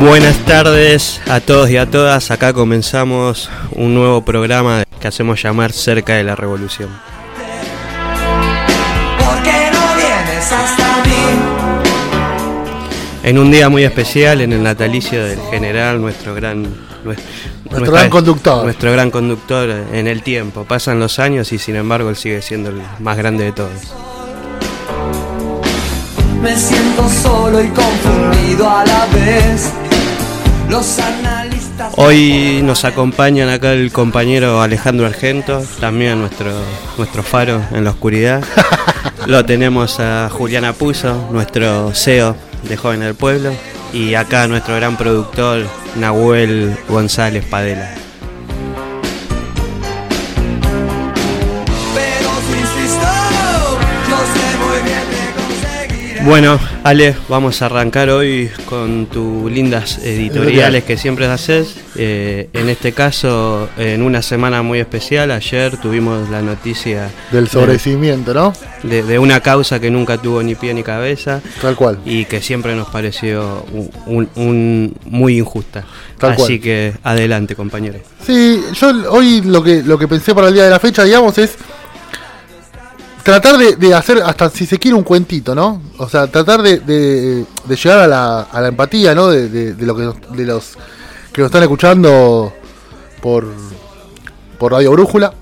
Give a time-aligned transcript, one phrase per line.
[0.00, 2.30] Buenas tardes a todos y a todas.
[2.30, 6.90] Acá comenzamos un nuevo programa que hacemos llamar Cerca de la Revolución.
[13.22, 16.62] En un día muy especial, en el natalicio del general, nuestro gran
[17.02, 18.64] nuestro, gran conductor.
[18.64, 20.64] Nuestro gran conductor en el tiempo.
[20.64, 23.94] Pasan los años y sin embargo él sigue siendo el más grande de todos.
[26.42, 29.72] Me siento solo y confundido a la vez.
[30.68, 31.92] Los analistas.
[31.96, 36.50] Hoy nos acompañan acá el compañero Alejandro Argento, también nuestro,
[36.98, 38.42] nuestro faro en la oscuridad.
[39.26, 42.36] Lo tenemos a Juliana Puso, nuestro CEO
[42.68, 43.52] de Joven del Pueblo.
[43.92, 48.05] Y acá nuestro gran productor, Nahuel González Padela.
[56.26, 61.76] Bueno, Ale, vamos a arrancar hoy con tus lindas editoriales que siempre haces.
[61.94, 67.10] Eh, en este caso, en una semana muy especial, ayer tuvimos la noticia...
[67.30, 68.52] Del sobrecimiento, ¿no?
[68.82, 71.40] De, una causa que nunca tuvo ni pie ni cabeza.
[71.62, 72.00] Tal cual.
[72.04, 73.64] Y que siempre nos pareció
[74.06, 75.84] un, muy injusta.
[76.20, 78.00] Así que adelante, compañero.
[78.26, 81.38] Sí, yo hoy lo que, lo que pensé para el día de la fecha, digamos,
[81.38, 81.56] es
[83.26, 85.82] tratar de, hacer hasta si se quiere un cuentito, ¿no?
[85.98, 89.26] O sea, tratar de, llegar a la, a la, empatía, ¿no?
[89.26, 90.76] De, lo que de los
[91.32, 92.52] que nos están escuchando
[93.20, 93.52] por,
[94.58, 95.34] por Radio Brújula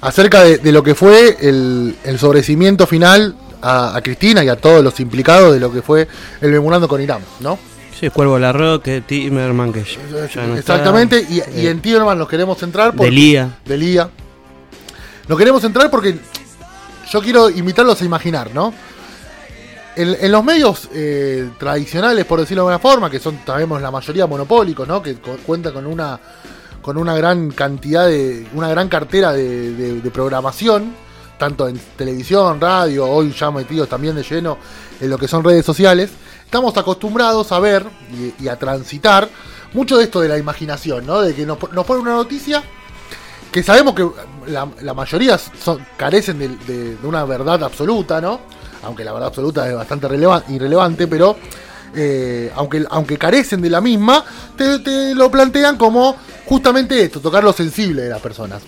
[0.00, 5.00] acerca de, lo que fue el, el sobrecimiento final a, Cristina y a todos los
[5.00, 6.06] implicados de lo que fue
[6.40, 7.58] el memorando con Irán, ¿no?
[7.98, 9.84] Sí, Cuervo Larroque, Timerman, que
[10.56, 12.94] Exactamente, y, y, en Timerman nos queremos centrar.
[12.94, 13.58] Por, Delía.
[13.64, 14.08] Delía.
[15.26, 16.16] Nos queremos centrar porque
[17.10, 18.72] yo quiero invitarlos a imaginar, ¿no?
[19.96, 24.28] En, los medios eh, tradicionales, por decirlo de alguna forma, que son, sabemos, la mayoría
[24.28, 25.02] monopólicos, ¿no?
[25.02, 26.20] Que cuentan con una,
[26.80, 30.94] con una gran cantidad de, una gran cartera de, programación,
[31.36, 34.58] tanto en televisión, radio, hoy ya metidos también de lleno
[35.00, 36.10] en lo que son redes sociales,
[36.44, 37.84] estamos acostumbrados a ver
[38.40, 39.28] y, a transitar
[39.72, 41.22] mucho de esto de la imaginación, ¿no?
[41.22, 42.62] De que nos, nos una noticia
[43.50, 44.06] que sabemos que
[44.48, 48.40] la, mayoría son, carecen de, una verdad absoluta, ¿no?
[48.82, 50.06] Aunque la verdad absoluta es bastante
[50.48, 51.36] irrelevante, pero
[51.94, 54.24] eh, aunque, aunque carecen de la misma,
[54.56, 56.16] te, lo plantean como
[56.46, 58.62] justamente esto, tocar lo sensible de las personas.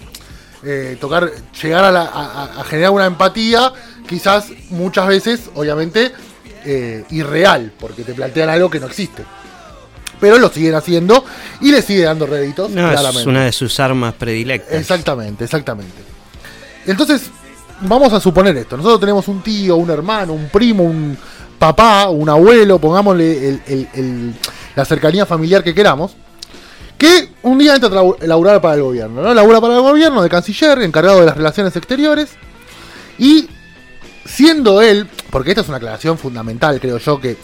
[0.63, 1.31] Eh, tocar,
[1.63, 3.73] llegar a, generar una empatía,
[4.07, 6.13] quizás muchas veces, obviamente,
[6.65, 9.25] eh, irreal, porque te plantean algo que no existe
[10.21, 11.25] pero lo siguen haciendo
[11.61, 12.71] y le sigue dando réditos.
[12.71, 14.75] Es una de sus armas predilectas.
[14.75, 16.03] Exactamente, exactamente.
[16.87, 17.31] Entonces,
[17.81, 18.77] vamos a suponer esto.
[18.77, 21.17] Nosotros tenemos un tío, un hermano, un primo, un
[21.59, 23.61] papá, un abuelo, pongámosle
[24.75, 26.13] la cercanía familiar que queramos,
[26.97, 29.35] que un día entra a laburar para el gobierno, ¿no?
[29.35, 32.31] Labura para el gobierno de canciller, encargado de las relaciones exteriores,
[33.19, 33.49] y
[34.25, 37.37] siendo él, porque esta es una aclaración fundamental, creo yo, que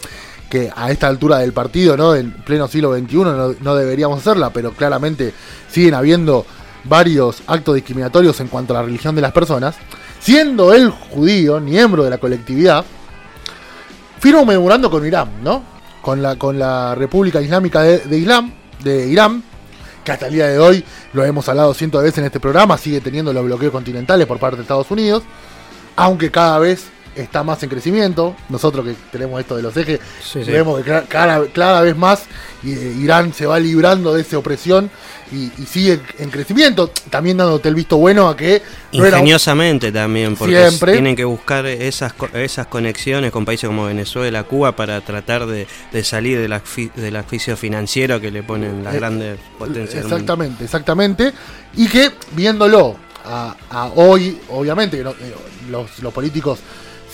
[0.49, 2.15] que a esta altura del partido, ¿no?
[2.15, 3.17] En pleno siglo XXI
[3.59, 5.33] no, deberíamos hacerla, pero claramente
[5.69, 6.45] siguen habiendo
[6.83, 9.75] varios actos discriminatorios en cuanto a la religión de las personas,
[10.19, 12.85] siendo él judío, miembro de la colectividad,
[14.19, 15.63] firma un memorando con Irán, ¿no?
[16.01, 19.43] Con la, con la República Islámica de, Islam, de Irán,
[20.05, 22.77] que hasta el día de hoy, lo hemos hablado cientos de veces en este programa,
[22.77, 25.23] sigue teniendo los bloqueos continentales por parte de Estados Unidos,
[25.97, 26.85] aunque cada vez
[27.17, 28.35] está más en crecimiento.
[28.49, 29.99] Nosotros que tenemos esto de los ejes,
[30.45, 32.23] vemos que cada, vez más
[32.63, 34.89] eh, Irán se va librando de esa opresión
[35.31, 36.89] y, sigue en crecimiento.
[37.09, 38.61] También dándote el visto bueno a que.
[38.91, 45.01] Ingeniosamente también, porque tienen que buscar esas, esas conexiones con países como Venezuela, Cuba, para
[45.01, 45.67] tratar de,
[46.03, 46.59] salir del,
[46.95, 50.03] del asfixio financiero que le ponen las eh, grandes potencias.
[50.03, 51.33] Exactamente, exactamente.
[51.75, 52.95] Y que viéndolo
[53.25, 55.05] a, hoy, obviamente, eh,
[55.69, 56.59] los, los políticos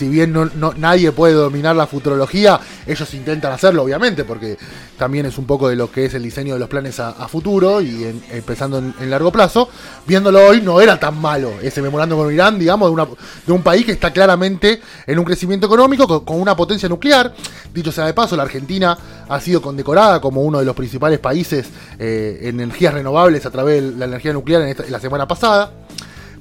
[0.03, 4.57] si bien no, nadie puede dominar la futurología, ellos intentan hacerlo, obviamente, porque
[4.97, 7.79] también es un poco de lo que es el diseño de los planes a, futuro
[7.79, 9.69] y empezando en, largo plazo.
[10.05, 13.05] Viéndolo hoy, no era tan malo ese memorando con Irán, digamos, de,
[13.45, 17.33] de un país que está claramente en un crecimiento económico con, una potencia nuclear.
[17.73, 18.97] Dicho sea de paso, la Argentina
[19.29, 23.81] ha sido condecorada como uno de los principales países eh, en energías renovables a través
[23.81, 25.71] de la energía nuclear en, en la semana pasada.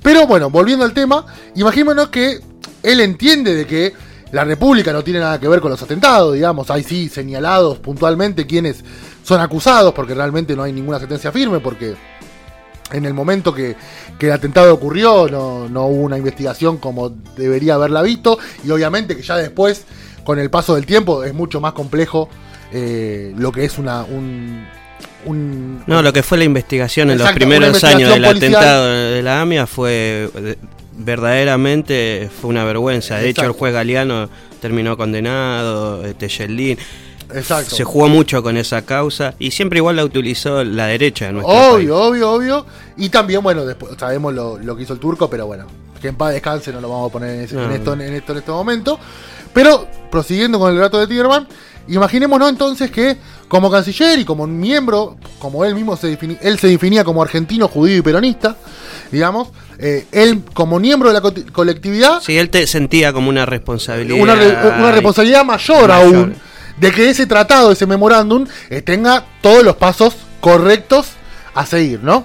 [0.02, 1.24] Pero bueno, volviendo al tema,
[1.54, 2.40] imaginémonos que
[2.82, 3.92] él entiende de que
[4.32, 8.46] la República no tiene nada que ver con los atentados, digamos, hay sí señalados puntualmente
[8.46, 8.82] quienes
[9.22, 11.94] son acusados, porque realmente no hay ninguna sentencia firme, porque
[12.92, 13.76] en el momento que,
[14.18, 19.22] el atentado ocurrió no, no, hubo una investigación como debería haberla visto, y obviamente que
[19.22, 19.84] ya después,
[20.24, 22.28] con el paso del tiempo, es mucho más complejo
[22.72, 24.66] eh, lo que es una un,
[25.86, 29.66] no, lo que fue la investigación en los primeros años del atentado de la AMIA
[29.66, 30.30] fue
[30.96, 33.16] verdaderamente fue una vergüenza.
[33.16, 34.28] De hecho, el juez Galeano
[34.60, 36.28] terminó condenado, este
[37.34, 37.74] Exacto.
[37.74, 41.74] Se jugó mucho con esa causa y siempre igual la utilizó la derecha de nuestro
[41.74, 42.66] Obvio, obvio, obvio.
[42.96, 45.66] Y también, bueno, después sabemos lo, que hizo el turco, pero bueno,
[46.00, 48.50] que en paz descanse, no lo vamos a poner en, esto, en, esto, en este
[48.50, 48.98] momento.
[49.52, 51.46] Pero, prosiguiendo con el relato de Tigerman,
[51.88, 53.16] imaginémonos entonces que
[53.52, 57.68] como canciller y como miembro, como él mismo se definía, él se definía como argentino,
[57.68, 58.56] judío y peronista,
[59.10, 62.22] digamos, eh, él como miembro de la colectividad...
[62.22, 64.18] Sí, él te sentía como una responsabilidad.
[64.18, 66.34] Una, responsabilidad mayor, aún
[66.78, 71.08] de que ese tratado, ese memorándum, eh, tenga todos los pasos correctos
[71.52, 72.24] a seguir, ¿no?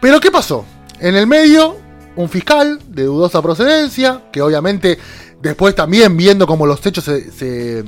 [0.00, 0.64] Pero ¿qué pasó?
[1.00, 1.78] En el medio,
[2.14, 5.00] un fiscal de dudosa procedencia, que obviamente
[5.42, 7.84] después también viendo cómo los hechos se, se,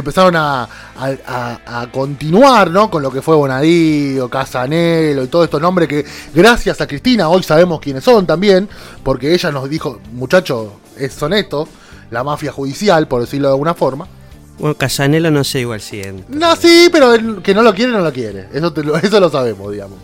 [0.00, 2.90] empezaron a, a, continuar, ¿no?
[2.90, 6.04] Con lo que fue Bonadío, Casanelo y todos estos nombres que
[6.34, 8.68] gracias a Cristina hoy sabemos quiénes son también,
[9.02, 11.68] porque ella nos dijo, muchacho, es soneto,
[12.10, 14.06] la mafia judicial, por decirlo de alguna forma.
[14.58, 18.12] Bueno, Casanelo no sé igual si No, sí, pero que no lo quiere, no lo
[18.12, 18.48] quiere.
[18.52, 18.72] Eso,
[19.02, 19.98] eso lo sabemos, digamos.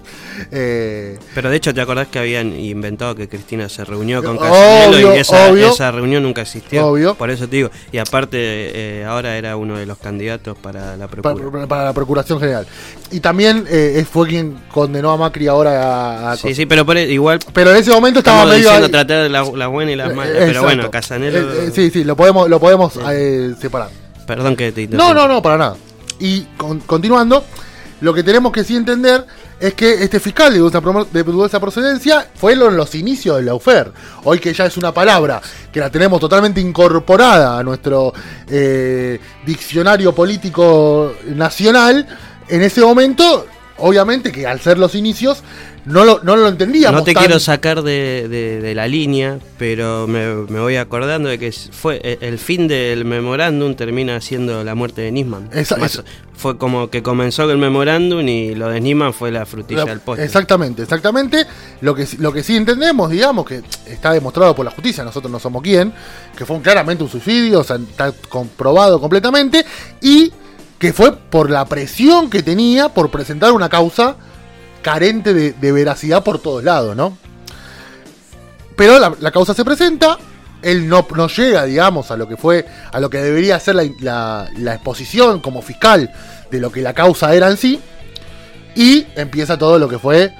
[0.51, 5.15] Eh, pero de hecho, ¿te acordás que habían inventado que Cristina se reunió con Casanelo
[5.15, 6.87] y esa, reunión nunca existió?
[6.87, 7.15] Obvio.
[7.15, 7.71] Por eso te digo.
[7.93, 12.67] Y aparte, eh, ahora era uno de los candidatos para la para, la Procuración General.
[13.11, 16.37] Y también eh, fue quien condenó a Macri ahora a.
[16.37, 17.39] sí, sí, pero e, igual.
[17.53, 18.59] Pero en ese momento estaba medio.
[18.59, 20.35] Diciendo tratar las la buenas y las malas.
[20.39, 21.73] pero bueno, Casanelo.
[21.73, 22.93] sí, sí, lo podemos, lo podemos
[23.61, 23.91] separar.
[24.27, 25.77] Perdón que te No, no, no, para nada.
[26.21, 26.43] Y
[26.87, 27.45] continuando,
[28.01, 29.25] lo que tenemos que sí entender
[29.61, 30.59] es que este fiscal de
[31.23, 33.93] dudosa, procedencia fue en los inicios de la UFER.
[34.25, 35.41] Hoy que ya es una palabra
[35.73, 38.13] que la tenemos totalmente incorporada a nuestro
[38.49, 42.07] eh, diccionario político nacional,
[42.49, 43.47] en ese momento,
[43.79, 45.43] obviamente que al ser los inicios,
[45.89, 47.01] no lo, no lo entendíamos.
[47.01, 52.19] No te quiero sacar de, la línea, pero me, voy acordando de que fue e,
[52.21, 55.51] el fin del memorándum termina siendo la muerte de Nisman.
[56.35, 60.25] Fue como que comenzó el memorándum y lo de Nisman fue la frutilla del postre.
[60.25, 61.47] Exactamente, exactamente.
[61.81, 65.41] Lo que, lo que sí entendemos, digamos, que está demostrado por la justicia, nosotros no
[65.41, 65.93] somos quien,
[66.37, 69.65] que fue claramente un suicidio, o sea, está comprobado completamente,
[70.01, 70.31] y
[70.79, 74.17] que fue por la presión que tenía por presentar una causa
[74.83, 77.17] carente de, veracidad por todos lados, ¿no?
[78.77, 80.19] Pero la, causa se presenta,
[80.63, 84.49] él no, no, llega, digamos, a lo que fue, a lo que debería ser la,
[84.57, 86.13] exposición como fiscal
[86.51, 87.81] de lo que la causa era en sí,
[88.77, 90.33] y empieza todo lo que fue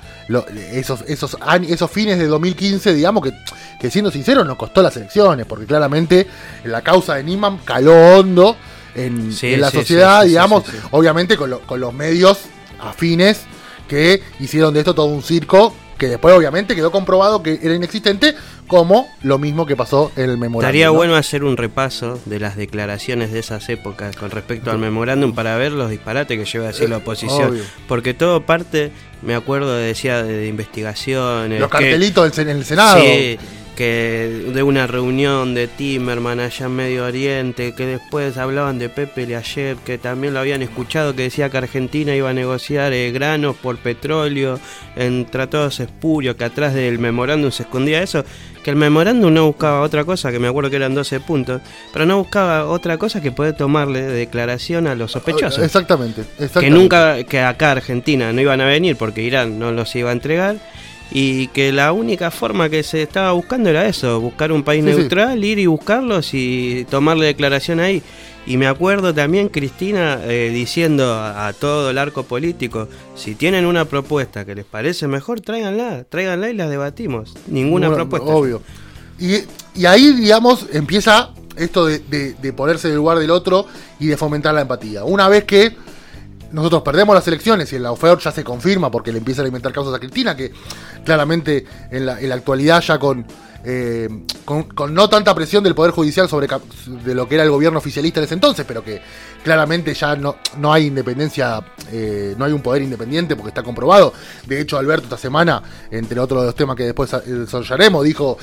[0.71, 1.37] esos, esos,
[1.69, 3.33] esos fines de 2015, digamos, que,
[3.81, 6.29] que siendo sincero nos costó las elecciones, porque claramente
[6.63, 8.57] la causa de Niman caló hondo
[8.95, 9.31] en,
[9.61, 12.39] la sociedad, digamos, obviamente con, con los medios
[12.81, 13.43] afines
[13.89, 18.35] que hicieron de esto todo un circo que después obviamente quedó comprobado que era inexistente,
[18.67, 20.61] como lo mismo que pasó en el memorándum.
[20.61, 25.35] Estaría bueno hacer un repaso de las declaraciones de esas épocas con respecto al memorándum
[25.35, 27.59] para ver los disparates que lleva a decir la oposición.
[27.89, 28.93] Porque todo parte,
[29.23, 31.61] me acuerdo, decía de, investigaciones.
[31.61, 33.01] Los cartelitos en el Senado.
[33.01, 33.39] Sí,
[33.79, 39.25] que de una reunión de Timerman allá en Medio Oriente, que después hablaban de Pepe
[39.25, 43.13] Le ayer, que también lo habían escuchado, que decía que Argentina iba a negociar eh,
[43.13, 44.59] granos por petróleo
[44.97, 48.25] en tratados espurios, que atrás del memorándum se escondía eso,
[48.65, 52.05] que el memorándum no buscaba otra cosa, que me acuerdo que eran 12 puntos, pero
[52.05, 55.63] no buscaba otra cosa que poder tomarle declaración a los sospechosos.
[55.63, 56.61] Exactamente, exactamente.
[56.61, 60.15] Que nunca, que acá Argentina no iban a venir porque Irán no los iba a
[60.15, 60.57] entregar
[61.11, 65.43] y que la única forma que se estaba buscando era eso, buscar un país neutral,
[65.43, 68.03] ir y buscarlos y tomarle declaración ahí.
[68.47, 73.85] Y me acuerdo también Cristina eh, diciendo a, todo el arco político, si tienen una
[73.85, 77.35] propuesta que les parece mejor, tráiganla, tráiganla y la debatimos.
[77.47, 78.31] Ninguna propuesta.
[78.31, 78.63] Obvio.
[79.19, 79.41] Y,
[79.75, 83.67] y, ahí, digamos, empieza esto de, de, de ponerse en el lugar del otro
[83.99, 85.05] y de fomentar la empatía.
[85.05, 85.77] Una vez que
[86.53, 89.73] nosotros perdemos las elecciones y el UFEOR ya se confirma porque le empieza a alimentar
[89.73, 90.53] causas a Cristina, que
[91.05, 93.27] claramente en la, en la actualidad ya con
[93.71, 94.09] eh,
[94.47, 96.49] con, no tanta presión del Poder Judicial sobre
[97.05, 99.03] de lo que era el gobierno oficialista en ese entonces, pero que
[99.45, 101.61] claramente ya no, no hay independencia,
[101.93, 104.15] eh, no hay un poder independiente porque está comprobado.
[104.47, 108.39] De hecho, Alberto esta semana, entre otros de los temas que después eh, desarrollaremos, dijo,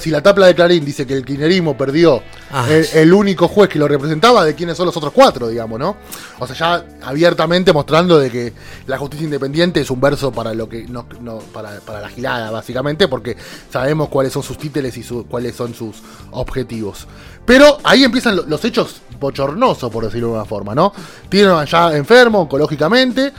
[0.00, 2.20] si la tabla de Clarín dice que el kirchnerismo perdió
[2.50, 5.96] ah, el, único juez que lo representaba, ¿de quiénes son los otros cuatro, digamos, no?
[6.40, 8.52] O sea, ya abiertamente mostrando de que
[8.88, 11.06] la justicia independiente es un verso para lo que no,
[11.52, 13.36] para, para la gilada, básicamente, porque
[13.70, 15.96] sabemos cuáles son sus títeres y cuáles son sus
[16.30, 17.06] objetivos.
[17.44, 20.92] Pero ahí empiezan los hechos bochornosos, por decirlo de una forma, ¿no?
[21.28, 23.32] Tienen ya enfermo oncológicamente.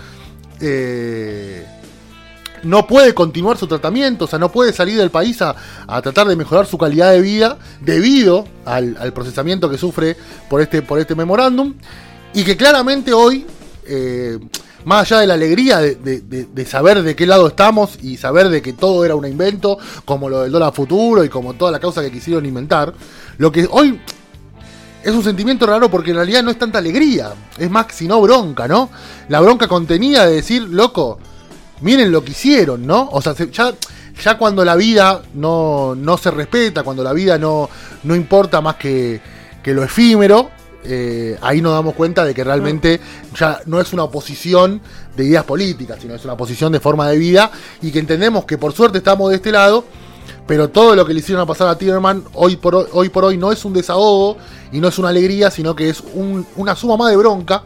[0.59, 1.65] Eh,
[2.63, 5.55] no puede continuar su tratamiento, o sea, no puede salir del país a,
[6.01, 10.17] tratar de mejorar su calidad de vida debido al, procesamiento que sufre
[10.49, 11.73] por este, por este memorándum.
[12.33, 13.45] Y que claramente hoy,
[13.85, 14.38] eh,
[14.86, 18.74] más allá de la alegría de, saber de qué lado estamos y saber de que
[18.74, 22.12] todo era un invento, como lo del dólar futuro y como toda la causa que
[22.12, 22.93] quisieron inventar,
[23.38, 24.00] lo que hoy
[25.03, 28.67] es un sentimiento raro porque en realidad no es tanta alegría, es más sino bronca,
[28.67, 28.89] ¿no?
[29.27, 31.19] La bronca contenida de decir, loco,
[31.81, 33.09] miren lo que hicieron, ¿no?
[33.12, 33.74] O sea, ya,
[34.21, 37.69] ya cuando la vida no, no, se respeta, cuando la vida no,
[38.03, 39.21] no importa más que,
[39.63, 40.50] que lo efímero,
[40.91, 43.00] eh, ahí nos damos cuenta de que realmente
[43.38, 44.81] ya no es una oposición
[45.15, 47.51] de ideas políticas, sino es una oposición de forma de vida
[47.84, 49.86] y que entendemos que por suerte estamos de este lado,
[50.48, 53.38] pero todo lo que le hicieron a pasar a Timerman hoy por hoy, por hoy
[53.38, 54.38] no es un desahogo
[54.72, 56.03] y no es una alegría, sino que es
[56.55, 57.62] una suma más de bronca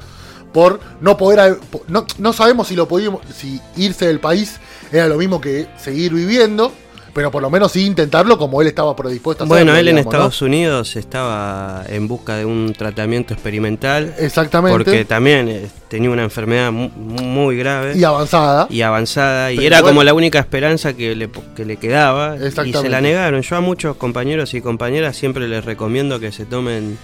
[0.52, 4.60] por no poder no, no sabemos si lo pudimos si irse del país
[4.92, 6.72] era lo mismo que seguir viviendo
[7.14, 9.66] pero por lo menos sí intentarlo como él estaba predispuesto a hacerlo.
[9.66, 14.16] Bueno, él en Estados Unidos estaba en busca de un tratamiento experimental.
[14.18, 14.76] Exactamente.
[14.76, 17.96] Porque también eh, tenía una enfermedad muy, grave.
[17.96, 18.68] Y avanzada.
[18.70, 19.52] Y avanzada.
[19.52, 22.36] y era como la única esperanza que le, que le quedaba.
[22.38, 23.42] Y se la negaron.
[23.42, 26.98] Yo a muchos compañeros y compañeras siempre les recomiendo que se tomen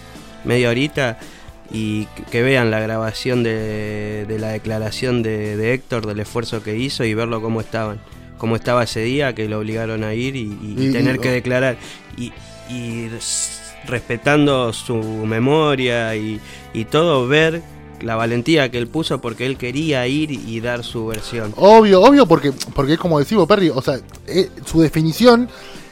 [0.43, 1.19] media horita
[1.71, 7.03] y que vean la grabación de, la declaración de, de Héctor, del esfuerzo que hizo
[7.03, 7.99] y verlo cómo estaban
[8.39, 10.48] como estaba ese día, que lo obligaron a ir y,
[10.91, 11.77] tener que declarar.
[12.17, 12.31] Y,
[13.86, 16.39] respetando su memoria y,
[16.89, 17.62] todo, ver
[18.01, 21.53] la valentía que él puso porque él quería ir y dar su versión.
[21.58, 25.50] Obvio, obvio, porque, porque es como decimos, Perry, o sea, eh, su definición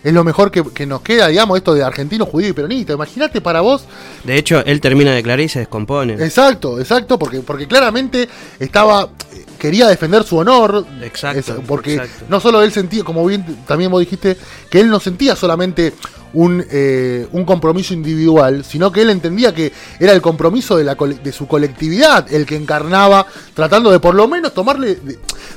[0.08, 2.94] es lo mejor que, nos queda, digamos, esto de argentino, judío y peronista.
[2.94, 3.84] Imagínate para vos.
[4.24, 6.14] De hecho, él termina de declarar y se descompone.
[6.14, 9.10] Exacto, exacto, porque, porque claramente estaba.
[9.58, 10.86] Quería defender su honor.
[11.02, 11.62] Exacto.
[11.68, 14.38] porque no solo él sentía, como bien también vos dijiste,
[14.70, 15.94] que él no sentía solamente
[16.34, 20.96] un, eh, un, compromiso individual, sino que él entendía que era el compromiso de, la,
[20.96, 25.00] de su colectividad el que encarnaba, tratando de por lo menos tomarle,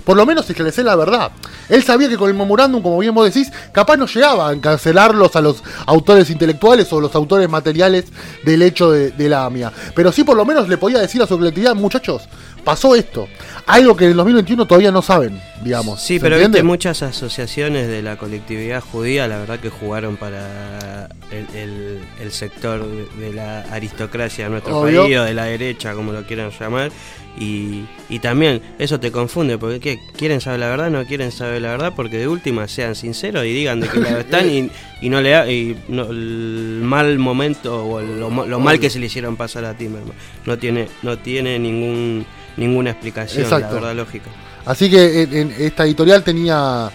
[0.05, 1.33] por lo menos esclarecer la verdad.
[1.69, 5.35] Él sabía que con el memorándum, como bien vos decís, capaz no llegaba a encarcelarlos
[5.37, 8.07] a los autores intelectuales o los autores materiales
[8.45, 11.27] del hecho de, de la AMIA, pero sí por lo menos le podía decir a
[11.27, 12.23] su colectividad, muchachos,
[12.71, 13.29] pasó esto.
[13.67, 16.01] Algo que en el 2021 todavía no saben, digamos.
[16.01, 22.31] Sí, pero viste muchas asociaciones de la colectividad judía, la verdad que jugaron para el,
[22.31, 22.87] sector
[23.19, 26.93] de la aristocracia de nuestro país o de la derecha, como lo quieran llamar.
[27.37, 27.87] Y,
[28.21, 29.99] también eso te confunde, porque ¿qué?
[30.17, 30.91] ¿quieren saber la verdad?
[30.91, 34.21] No quieren saber la verdad, porque de última sean sinceros y digan de que la
[34.21, 39.07] están y, y no le y el mal momento o lo, mal que se le
[39.07, 40.15] hicieron pasar a Timmerman.
[40.47, 44.31] No tiene, no tiene ningún ninguna explicación, la verdad lógica.
[44.67, 46.91] Así que en, esta editorial tenía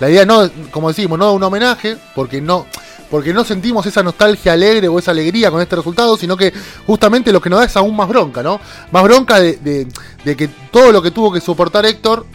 [0.00, 2.66] la idea, no, como decimos, no de un homenaje, porque no,
[3.10, 6.52] porque no sentimos esa nostalgia alegre o esa alegría con este resultado, sino que
[6.86, 8.60] justamente lo que nos da es aún más bronca, ¿no?
[8.92, 9.88] Más bronca de,
[10.24, 12.26] que todo lo que tuvo que soportar Héctor,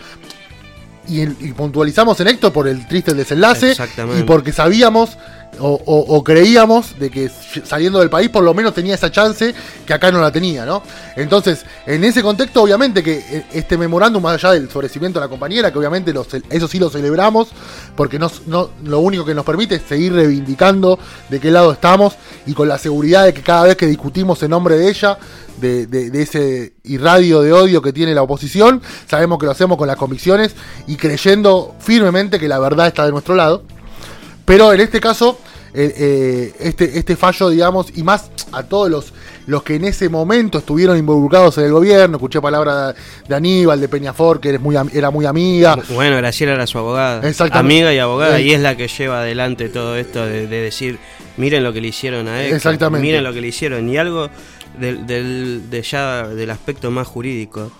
[1.07, 3.75] y, puntualizamos en Héctor por el triste desenlace,
[4.19, 5.17] y porque sabíamos
[5.65, 7.29] o, creíamos de que
[7.63, 9.53] saliendo del país por lo menos tenía esa chance
[9.85, 10.83] que acá no la tenía, ¿no?
[11.15, 15.29] Entonces, en ese contexto, obviamente que eh, este memorándum, más allá del sobrecimiento de la
[15.29, 16.13] compañera, que obviamente
[16.49, 17.49] eso sí lo celebramos,
[17.95, 18.29] porque no,
[18.83, 22.15] lo único que nos permite es seguir reivindicando de qué lado estamos
[22.45, 25.17] y con la seguridad de que cada vez que discutimos en nombre de ella,
[25.61, 29.87] de, de ese irradio de odio que tiene la oposición, sabemos que lo hacemos con
[29.87, 30.55] las convicciones
[30.87, 33.63] y creyendo firmemente que la verdad está de nuestro lado.
[34.45, 35.37] Pero en este caso,
[35.75, 39.13] eh, eh, este, este fallo, digamos, y más a todos los,
[39.47, 42.93] los que en ese momento estuvieron involucrados en el gobierno, escuché palabras
[43.27, 45.75] de Aníbal, de Peñafor, que eres muy, era muy amiga.
[45.89, 47.21] Bueno, Graciela era su abogada.
[47.53, 50.99] Amiga y abogada, y es la que lleva adelante todo esto de, decir,
[51.37, 52.53] miren lo que le hicieron a él.
[52.53, 53.05] Exactamente.
[53.05, 53.89] Miren lo que le hicieron.
[53.89, 54.29] Y algo
[54.79, 57.71] del, del, de ya del aspecto más jurídico,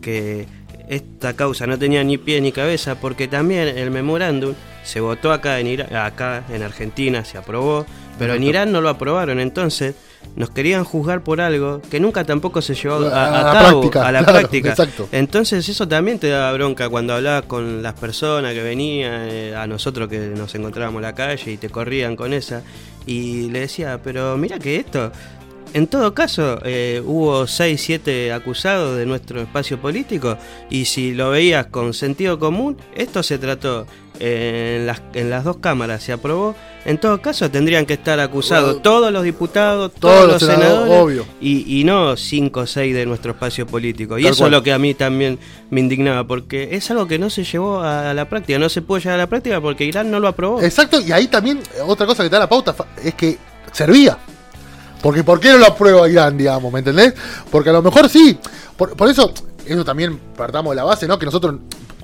[0.00, 0.46] que
[0.88, 4.54] esta causa no tenía ni pie ni cabeza, porque también el memorándum
[4.86, 7.84] se votó acá en, acá en Argentina, se aprobó,
[8.18, 9.94] pero en Irán no lo aprobaron, entonces
[10.36, 14.74] nos querían juzgar por algo que nunca tampoco se llevó a, cabo, a la práctica.
[15.12, 19.66] Entonces eso también te da bronca cuando hablabas con las personas que venían, eh, a
[19.66, 22.62] nosotros que nos encontrábamos en la calle y te corrían con esa,
[23.06, 25.10] y le decía, pero mira que esto
[25.76, 30.38] en todo caso, eh, hubo 6, 7 acusados de nuestro espacio político
[30.70, 33.86] y si lo veías con sentido común, esto se trató
[34.20, 36.54] en, las, en las dos cámaras, se aprobó.
[36.84, 42.16] En todo caso, tendrían que estar acusados todos los diputados, todos, los senadores, Y, no
[42.16, 44.18] 5 o 6 de nuestro espacio político.
[44.18, 45.38] Y eso es lo que a mí también
[45.70, 49.02] me indignaba, porque es algo que no se llevó a la práctica, no se puede
[49.02, 50.62] llevar a la práctica porque Irán no lo aprobó.
[50.62, 53.36] Exacto, y ahí también otra cosa que te da la pauta es que
[53.72, 54.16] servía.
[55.02, 56.72] Porque ¿por qué no lo aprueba Irán, digamos?
[56.72, 57.14] ¿Me entendés?
[57.50, 58.38] Porque a lo mejor sí.
[58.76, 59.32] Por, eso,
[59.64, 61.18] eso también partamos de la base, ¿no?
[61.18, 61.56] Que nosotros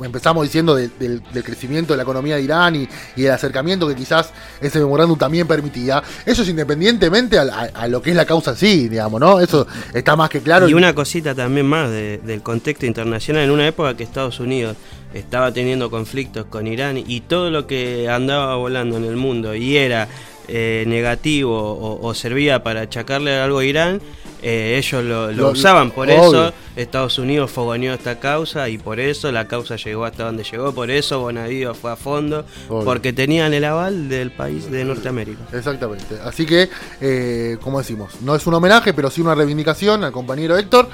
[0.04, 4.30] empezamos diciendo del, crecimiento de la economía de Irán y, el acercamiento que quizás
[4.60, 6.02] ese memorándum también permitía.
[6.26, 9.40] Eso es independientemente a, lo que es la causa sí, digamos, ¿no?
[9.40, 10.68] Eso está más que claro.
[10.68, 14.76] Y una cosita también más del contexto internacional, en una época que Estados Unidos
[15.14, 19.76] estaba teniendo conflictos con Irán y todo lo que andaba volando en el mundo y
[19.76, 20.08] era
[20.48, 24.00] eh, negativo o, servía para achacarle algo a Irán,
[24.42, 25.90] eh, ellos lo, usaban.
[25.90, 30.42] Por eso Estados Unidos fogoneó esta causa y por eso la causa llegó hasta donde
[30.44, 30.72] llegó.
[30.72, 35.42] Por eso Bonadío fue a fondo, porque tenían el aval del país de Norteamérica.
[35.52, 36.18] Exactamente.
[36.24, 36.68] Así que,
[37.00, 40.88] eh, como decimos, no es un homenaje, pero sí una reivindicación al compañero Héctor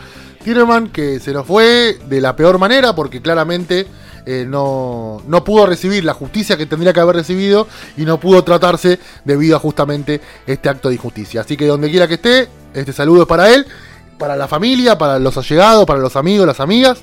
[0.44, 3.86] Tireman, que se nos fue de la peor manera, porque claramente
[4.26, 8.42] eh, no, no pudo recibir la justicia que tendría que haber recibido y no pudo
[8.44, 11.40] tratarse debido a justamente este acto de injusticia.
[11.40, 13.66] Así que donde quiera que esté, este saludo es para él,
[14.18, 16.98] para la familia, para los allegados, para los amigos, las amigas.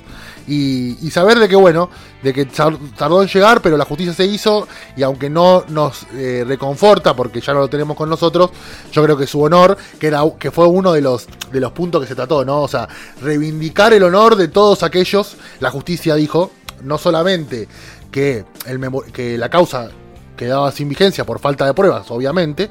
[0.48, 1.90] Y, saber de que, bueno,
[2.22, 6.44] de que tardó en llegar, pero la justicia se hizo y aunque no nos eh,
[6.46, 8.50] reconforta porque ya no lo tenemos con nosotros,
[8.92, 12.02] yo creo que su honor, que, era, que fue uno de los, de los puntos
[12.02, 12.62] que se trató, ¿no?
[12.62, 12.86] O sea,
[13.22, 17.68] reivindicar el honor de todos aquellos, la justicia dijo, no solamente
[18.10, 18.80] que, el
[19.12, 19.90] que la causa
[20.36, 22.70] quedaba sin vigencia por falta de pruebas, obviamente,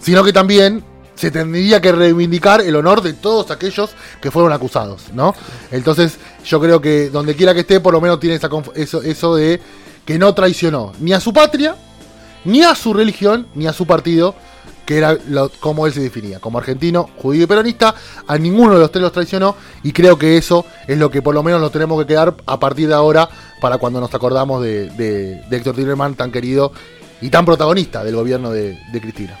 [0.00, 0.84] sino que también
[1.14, 5.34] se tendría que reivindicar el honor de todos aquellos que fueron acusados, ¿no?
[5.72, 9.34] Entonces, yo creo que donde quiera que esté, por lo menos tiene esa, eso, eso
[9.34, 9.60] de
[10.04, 11.74] que no traicionó ni a su patria,
[12.44, 14.36] ni a su religión, ni a su partido,
[14.88, 15.18] que era
[15.60, 17.94] como él se definía, como argentino, judío y peronista,
[18.26, 21.34] a ninguno de los tres los traicionó y creo que eso es lo que por
[21.34, 23.28] lo menos nos tenemos que quedar a partir de ahora
[23.60, 26.72] para cuando nos acordamos de, Héctor Timerman tan querido
[27.20, 29.38] y tan protagonista del gobierno de, Cristina.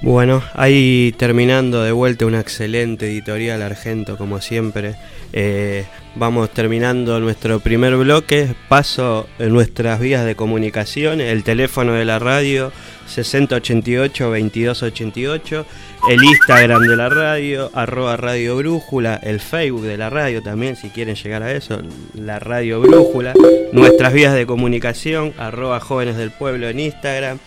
[0.00, 4.94] Bueno, ahí terminando de vuelta una excelente editorial Argento como siempre.
[5.34, 8.54] Eh, vamos terminando nuestro primer bloque.
[8.70, 12.72] Paso en nuestras vías de comunicación, el teléfono de la radio
[13.06, 15.64] 6088-2288,
[16.10, 20.90] el Instagram de la radio, arroba Radio Brújula, el Facebook de la radio también, si
[20.90, 21.78] quieren llegar a eso,
[22.14, 23.32] la Radio Brújula,
[23.72, 27.38] nuestras vías de comunicación, arroba Jóvenes del Pueblo en Instagram,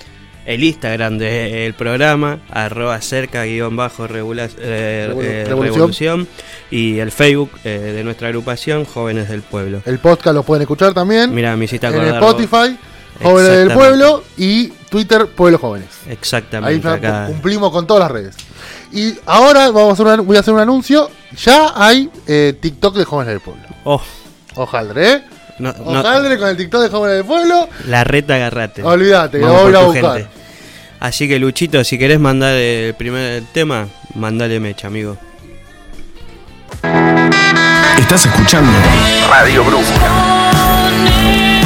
[0.45, 6.27] el Instagram del programa, arroba cerca guion bajo eh, eh, revolución.
[6.71, 9.83] y el Facebook eh, de nuestra agrupación, Jóvenes del Pueblo.
[9.85, 11.35] El podcast lo pueden escuchar también.
[11.35, 12.75] Mira, me hiciste En Spotify.
[13.21, 15.89] Jóvenes del Pueblo y Twitter Pueblo Jóvenes.
[16.07, 16.87] Exactamente.
[16.87, 18.35] Ahí cumplimos con todas las redes.
[18.91, 21.09] Y ahora vamos a voy a hacer un anuncio.
[21.37, 23.63] Ya hay eh, TikTok de Jóvenes del Pueblo.
[23.83, 24.01] Oh.
[24.55, 25.23] Ojaldre, ¿eh?
[25.59, 27.69] No, Ojaldre con el TikTok de Jóvenes del Pueblo.
[27.87, 28.83] La reta agarrate.
[28.83, 30.29] Olvídate, lo voy a buscar.
[30.99, 35.17] Así que Luchito, si querés mandar el primer tema, mandale mecha, amigo.
[37.97, 38.71] Estás escuchando
[39.29, 41.58] Radio Brújula.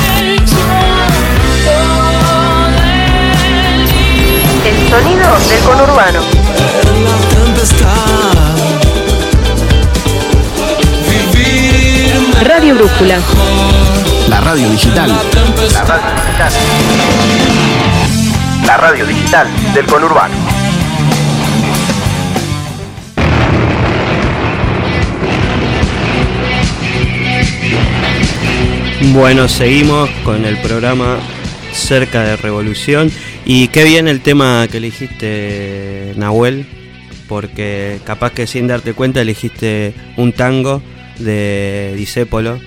[4.93, 6.19] Sonido del conurbano.
[12.43, 13.17] Radio Brújula.
[14.29, 15.09] La radio digital.
[15.09, 16.51] La radio digital.
[18.67, 20.35] La radio digital del conurbano.
[29.11, 31.17] Bueno, seguimos con el programa
[31.73, 33.11] Cerca de Revolución
[33.45, 36.65] y qué bien el tema que elegiste, Nahuel,
[37.27, 40.81] porque capaz que sin darte cuenta elegiste un tango
[41.19, 42.59] de Disépolo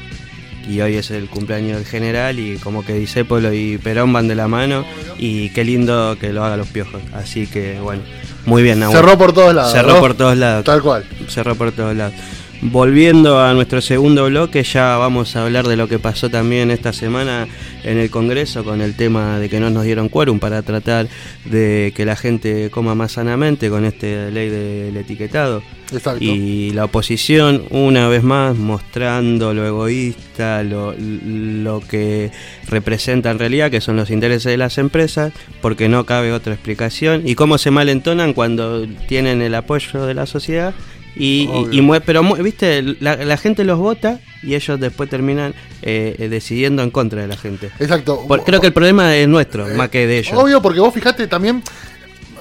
[0.69, 4.35] y hoy es el cumpleaños del general y como que Disépolo y Perón van de
[4.35, 4.85] la mano
[5.19, 7.01] y qué lindo que lo haga los piojos.
[7.15, 8.03] Así que bueno,
[8.45, 8.99] muy bien Nahuel.
[8.99, 9.73] Cerró por todos lados.
[9.73, 10.65] Cerró por todos lados.
[10.65, 11.05] Tal cual.
[11.29, 12.15] Cerró por todos lados.
[12.63, 16.93] Volviendo a nuestro segundo bloque, ya vamos a hablar de lo que pasó también esta
[16.93, 17.47] semana
[17.85, 21.09] en el Congreso con el tema de que no nos dieron quórum para tratar
[21.45, 25.63] de que la gente coma más sanamente con esta ley del etiquetado.
[25.93, 26.25] Exacto.
[26.25, 32.33] Y la oposición, una vez más, mostrando lo egoísta, lo, lo que
[32.69, 37.23] representa en realidad, que son los intereses de las empresas, porque no cabe otra explicación.
[37.25, 40.75] Y cómo se malentonan cuando tienen el apoyo de la sociedad
[41.19, 41.49] y,
[42.05, 47.23] pero viste, la, gente los vota y ellos después terminan eh, eh, decidiendo en contra
[47.23, 47.71] de la gente.
[47.79, 48.27] Exacto.
[48.45, 50.39] creo que el problema es nuestro, eh, más que de ellos.
[50.39, 51.63] Obvio, porque vos fijate también,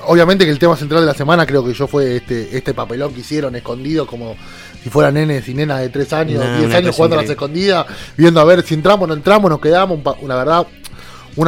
[0.07, 3.13] obviamente que el tema central de la semana creo que yo fue este, este papelón
[3.13, 4.35] que hicieron escondido como
[4.83, 8.39] si fueran nenes y nenas de 3 años, 10 años jugando a las escondidas, viendo
[8.41, 10.67] a ver si entramos, no entramos, nos quedamos, una verdad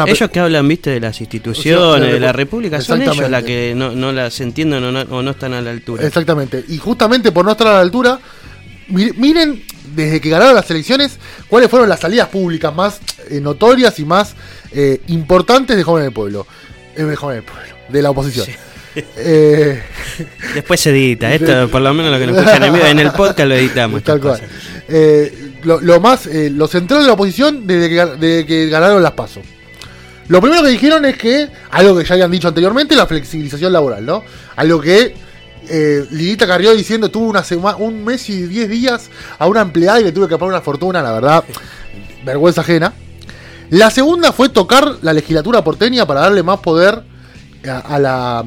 [0.07, 3.91] ellos que hablan, viste, de las instituciones, de la República, son ellos las que no,
[3.91, 6.05] no las entienden o no, están a la altura.
[6.05, 6.63] Exactamente.
[6.67, 8.19] Y justamente por no estar a la altura,
[8.89, 9.63] miren
[9.95, 14.35] desde que ganaron las elecciones, cuáles fueron las salidas públicas más eh, notorias y más
[14.71, 16.45] eh, importantes de Jóvenes del Pueblo.
[16.95, 18.47] Eh, de Jóvenes del Pueblo, de la oposición.
[20.55, 23.47] Después se edita, esto por lo menos lo que nos escuchan en en el podcast
[23.47, 24.03] lo editamos.
[24.03, 24.41] Tal cual.
[25.63, 29.43] Lo, más, lo central de la oposición desde que, desde que ganaron las pasos.
[30.27, 34.05] Lo primero que dijeron es que, algo que ya habían dicho anteriormente, la flexibilización laboral,
[34.05, 34.23] ¿no?
[34.55, 35.15] Algo que
[35.69, 39.09] eh, Lilita Carrió diciendo tuvo una semana, un mes y diez días
[39.39, 41.43] a una empleada y le tuve que pagar una fortuna, la verdad,
[42.25, 42.93] vergüenza ajena.
[43.69, 47.03] La segunda fue tocar la legislatura porteña para darle más poder
[47.65, 48.45] a, la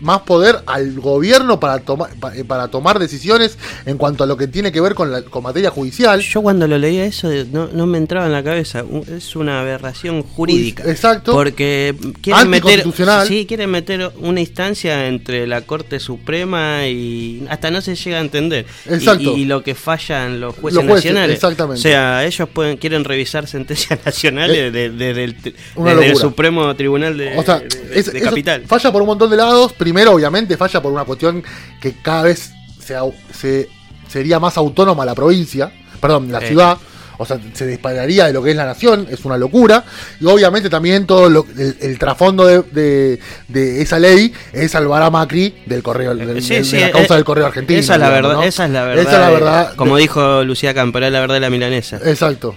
[0.00, 4.46] más poder al gobierno para tomar eh, para tomar decisiones en cuanto a lo que
[4.46, 6.20] tiene que ver con, la, con materia judicial.
[6.20, 8.84] Yo cuando lo leía eso no, me entraba en la cabeza.
[9.14, 10.84] Es una aberración jurídica.
[10.86, 11.32] Exacto.
[11.32, 12.84] Porque quieren meter
[13.26, 18.20] sí, quieren meter una instancia entre la Corte Suprema y hasta no se llega a
[18.20, 18.66] entender.
[18.86, 19.36] Exacto.
[19.36, 21.36] Y, lo que fallan los jueces, nacionales.
[21.36, 21.80] Exactamente.
[21.80, 27.32] O sea, ellos pueden quieren revisar sentencias nacionales desde el, Supremo Tribunal de,
[28.22, 29.72] Capital falla por un montón de lados.
[29.72, 31.42] Primero, obviamente, falla por una cuestión
[31.80, 33.68] que cada vez se,
[34.08, 36.78] sería más autónoma la provincia, perdón, la ciudad.
[37.18, 39.84] O sea, se dispararía de lo que es la nación, es una locura.
[40.18, 43.20] Y obviamente también todo el, trasfondo de,
[43.80, 47.78] esa ley es salvar a Macri del correo, de la eh, causa del correo argentino.
[47.78, 49.74] Esa es la verdad, esa es la verdad.
[49.76, 52.00] como dijo Lucía Camperal, la verdad de la milanesa.
[52.04, 52.56] Exacto.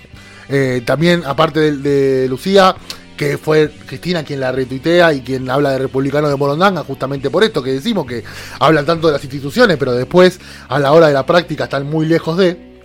[0.50, 2.76] Eh, también, aparte de Lucía,
[3.18, 7.44] que fue Cristina quien la retuitea y quien habla de republicano de Morondanga, justamente por
[7.44, 8.24] esto que decimos, que
[8.60, 12.06] hablan tanto de las instituciones, pero después a la hora de la práctica están muy
[12.06, 12.82] lejos de.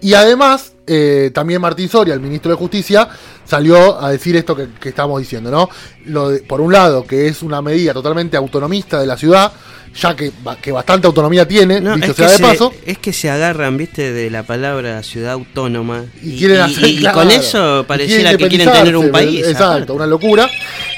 [0.00, 3.08] Y además, eh, también Martín Soria, el ministro de Justicia,
[3.44, 5.68] salió a decir esto que, estamos diciendo, ¿no?
[6.06, 9.52] Lo por un lado, que es una medida totalmente autonomista de la ciudad,
[10.00, 12.72] ya que, que bastante autonomía tiene, dicho sea de paso.
[12.84, 16.04] Es que se agarran, viste, de la palabra ciudad autónoma.
[16.22, 19.46] Y, quieren hacer, con eso pareciera que quieren tener un país.
[19.46, 20.48] Exacto, una locura.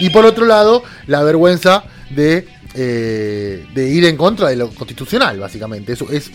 [0.01, 2.47] Y por otro lado, la vergüenza de
[2.81, 5.95] eh, de ir en contra de lo constitucional, básicamente.
[5.95, 6.31] Eso es,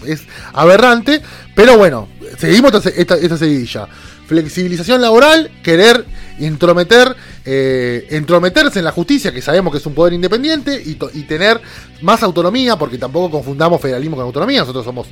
[0.51, 1.21] aberrante,
[1.56, 3.88] pero bueno, seguimos esta, esta, seguidilla.
[4.27, 6.03] Flexibilización laboral, querer
[6.39, 11.23] intrometer, eh, entrometerse en la justicia, que sabemos que es un poder independiente, y, y,
[11.23, 11.62] tener
[12.01, 15.08] más autonomía, porque tampoco confundamos federalismo con autonomía, nosotros somos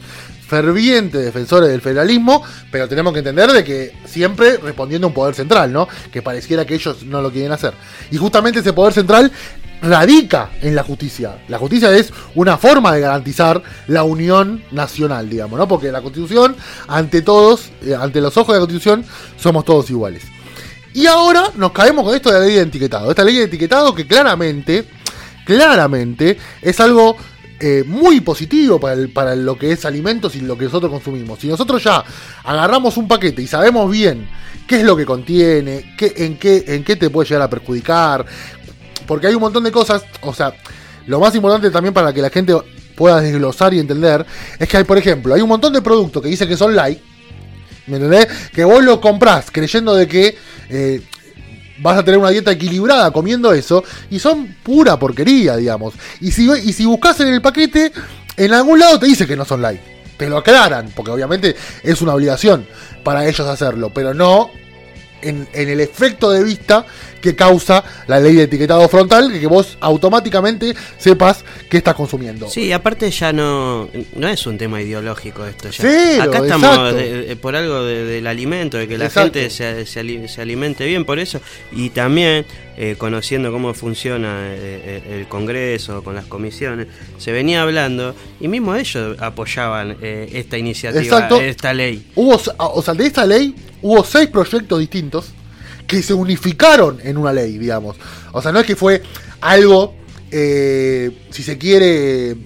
[0.45, 5.33] fervientes defensores del federalismo, pero tenemos que entender de que siempre respondiendo a un poder
[5.33, 5.87] central, ¿no?
[6.11, 7.73] Que pareciera que ellos no lo quieren hacer.
[8.11, 9.31] Y justamente ese poder central
[9.81, 11.37] radica en la justicia.
[11.47, 15.67] La justicia es una forma de garantizar la unión nacional, digamos, ¿no?
[15.67, 16.55] Porque la Constitución,
[16.87, 19.03] ante todos, eh, ante los ojos de la Constitución,
[19.37, 20.23] somos todos iguales.
[20.93, 23.09] Y ahora nos caemos con esto de la ley de etiquetado.
[23.09, 24.85] Esta ley de etiquetado que claramente,
[25.45, 27.15] claramente, es algo
[27.59, 31.39] eh, muy positivo para, para lo que es alimentos y lo que nosotros consumimos.
[31.39, 32.03] Si nosotros ya
[32.43, 34.27] agarramos un paquete y sabemos bien
[34.67, 38.25] qué es lo que contiene, qué, en, qué, en qué te puede llegar a perjudicar,
[39.07, 40.53] porque hay un montón de cosas, o sea,
[41.07, 42.55] lo más importante también para que la gente
[42.95, 44.25] pueda desglosar y entender,
[44.59, 46.99] es que hay, por ejemplo, hay un montón de productos que dicen que son light,
[47.87, 48.27] ¿me entendés?
[48.53, 50.37] Que vos lo comprás creyendo de que
[50.69, 51.01] eh,
[51.79, 55.93] vas a tener una dieta equilibrada comiendo eso, y son pura porquería, digamos.
[56.19, 57.91] Y si, y si buscas en el paquete,
[58.37, 59.81] en algún lado te dice que no son light.
[60.17, 62.67] Te lo aclaran, porque obviamente es una obligación
[63.03, 64.51] para ellos hacerlo, pero no
[65.21, 66.85] en, el efecto de vista
[67.21, 72.49] que causa la ley de etiquetado frontal, que vos automáticamente sepas que estás consumiendo.
[72.49, 75.69] Sí, aparte ya no, no es un tema ideológico esto.
[75.69, 76.23] Ya.
[76.23, 76.95] Acá estamos
[77.41, 81.39] por algo del alimento, de que la gente se, se, alimente bien por eso.
[81.71, 82.45] Y también
[82.77, 88.47] eh, conociendo cómo funciona eh, eh, el Congreso, con las comisiones, se venía hablando y
[88.47, 92.05] mismo ellos apoyaban esta iniciativa, esta ley.
[92.15, 95.33] Hubo, o sea, de esta ley hubo seis proyectos distintos
[95.91, 97.97] que se unificaron en una ley, digamos.
[98.31, 99.03] O sea, no es que fue
[99.41, 99.93] algo,
[100.31, 102.37] si se quiere,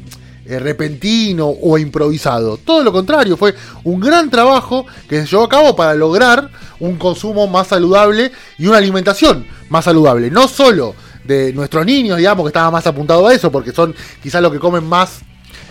[0.48, 2.58] repentino o improvisado.
[2.58, 3.54] Todo lo contrario, fue
[3.84, 8.66] un gran trabajo que se llevó a cabo para lograr un consumo más saludable y
[8.66, 10.32] una alimentación más saludable.
[10.32, 14.42] No solo de nuestros niños, digamos, que estaba más apuntado a eso, porque son quizás
[14.42, 15.20] los que comen más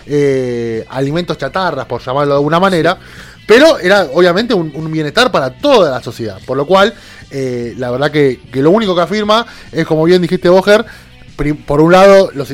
[0.05, 2.97] eh, alimentos chatarras, por llamarlo de alguna manera,
[3.47, 6.39] pero era obviamente un, bienestar para toda la sociedad.
[6.45, 6.93] Por lo cual,
[7.31, 10.85] eh, la verdad que, que, lo único que afirma es, como bien dijiste, Boger,
[11.65, 12.53] por un lado, los,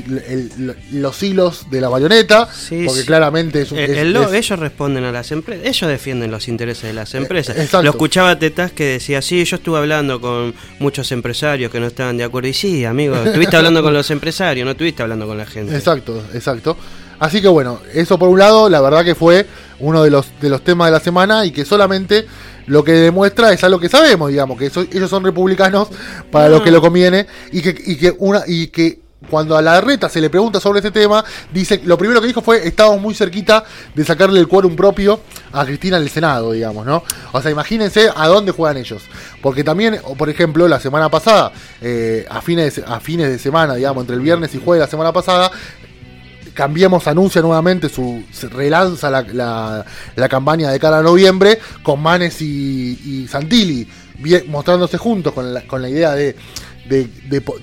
[0.92, 2.50] los, hilos de la bayoneta,
[2.86, 7.20] porque claramente es, Ellos responden a las empresas, ellos defienden los intereses de las eh,
[7.20, 7.74] empresas.
[7.84, 12.18] Lo escuchaba Tetas que decía, sí, yo estuve hablando con muchos empresarios que no estaban
[12.18, 12.50] de acuerdo.
[12.50, 15.76] Y sí, amigo, estuviste hablando con los empresarios, no estuviste hablando con la gente.
[15.76, 16.76] Exacto, exacto.
[17.22, 19.46] Así que bueno, eso por un lado, la verdad que fue
[19.80, 22.26] uno de los, de los temas de la semana y que solamente
[22.66, 25.90] lo que demuestra es algo que sabemos, digamos, que ellos son republicanos
[26.32, 29.80] para lo que lo conviene y que, y que, una, y que cuando a la
[29.82, 33.14] reta se le pregunta sobre este tema, dice, lo primero que dijo fue, estamos muy
[33.14, 35.20] cerquita de sacarle el quórum propio
[35.52, 37.04] a Cristina en el Senado, digamos, ¿no?
[37.32, 39.04] O sea, imagínense a dónde juegan ellos.
[39.42, 44.02] Porque también, por ejemplo, la semana pasada, eh, a, fines a fines de semana, digamos,
[44.02, 45.52] entre el viernes y jueves de la semana pasada,
[46.62, 48.24] Cambiemos anuncia nuevamente su.
[48.52, 49.84] relanza la,
[50.16, 53.88] la, campaña de cara a noviembre con Manes y, y Santilli
[54.46, 56.36] mostrándose juntos con la, con la idea de,
[56.88, 57.10] de,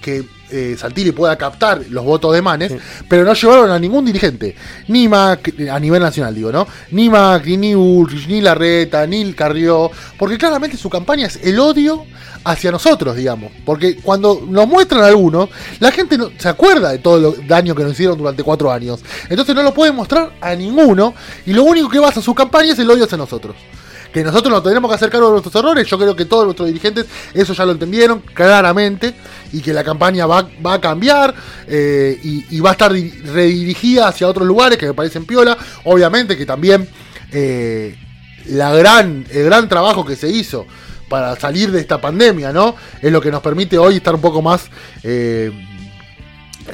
[0.00, 2.74] que eh, Santilli pueda captar los votos de Manes,
[3.08, 4.56] pero no llevaron a ningún dirigente,
[4.88, 6.66] ni Macri, a nivel nacional digo, ¿no?
[6.90, 12.04] Ni Macri, ni Ulrich, ni Larreta, ni Carrió, porque claramente su campaña es el odio
[12.44, 13.53] hacia nosotros, digamos.
[13.64, 15.48] Porque cuando nos muestran algunos,
[15.81, 19.01] la gente no, se acuerda de todo el daño que nos hicieron durante cuatro años.
[19.29, 21.14] Entonces no lo pueden mostrar a ninguno,
[21.46, 23.57] y lo único que basa su campaña es el odio hacia nosotros
[24.12, 25.87] que nosotros nos tenemos que hacer cargo de nuestros errores.
[25.87, 29.14] Yo creo que todos nuestros dirigentes eso ya lo entendieron claramente
[29.53, 31.35] y que la campaña va, va a cambiar
[31.66, 35.57] eh, y, va a estar redirigida hacia otros lugares que me parecen piola.
[35.85, 36.88] Obviamente que también
[37.33, 37.96] eh,
[38.46, 40.66] la gran, el gran trabajo que se hizo
[41.08, 42.74] para salir de esta pandemia, ¿no?
[43.00, 44.68] Es lo que nos permite hoy estar un poco más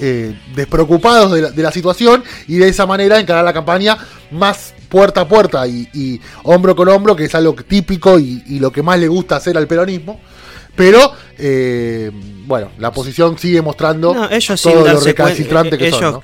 [0.01, 3.97] eh, despreocupados de la, situación y de esa manera encarar la campaña
[4.33, 8.83] más puerta a puerta y, hombro con hombro, que es algo típico y, lo que
[8.83, 10.21] más le gusta hacer al peronismo.
[10.75, 12.11] Pero, eh,
[12.47, 16.21] bueno, la oposición sigue mostrando no, ellos todo lo recalcitrante que son.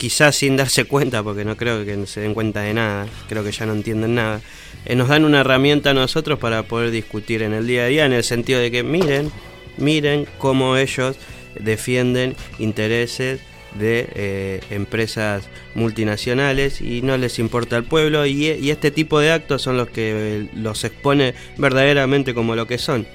[0.00, 3.52] Quizás sin darse cuenta, porque no creo que se den cuenta de nada, creo que
[3.52, 4.40] ya no entienden nada.
[4.86, 8.06] Eh, nos dan una herramienta a nosotros para poder discutir en el día a día,
[8.06, 9.30] en el sentido de que miren,
[9.76, 11.16] miren cómo ellos
[11.58, 13.40] defienden intereses
[13.78, 19.60] de eh, empresas multinacionales y no les importa el pueblo y, este tipo de actos
[19.60, 23.06] son los que los expone verdaderamente como lo que son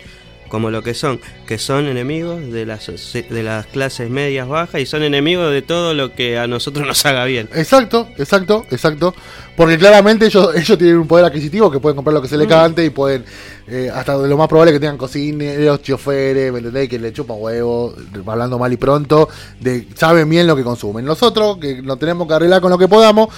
[0.55, 4.85] como lo que son, que son enemigos de las, de las clases medias bajas y
[4.85, 7.49] son enemigos de todo lo que a nosotros nos haga bien.
[7.53, 9.13] Exacto, exacto, exacto.
[9.55, 12.47] Porque claramente ellos, ellos tienen un poder adquisitivo que pueden comprar lo que se les
[12.47, 13.25] cante y pueden,
[13.67, 16.89] eh, hasta lo más probable que tengan cocineros, choferes, ¿me entendéis?
[16.89, 21.05] Que le chupan huevo, hablando mal y pronto, de saben bien lo que consumen.
[21.05, 23.29] Nosotros, que nos tenemos que arreglar con lo que podamos,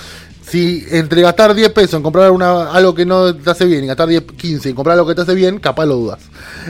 [0.48, 3.88] si entre gastar 10 pesos en comprar una, algo que no te hace bien y
[3.88, 6.20] gastar 10, 15 en comprar algo que te hace bien, capaz lo dudas.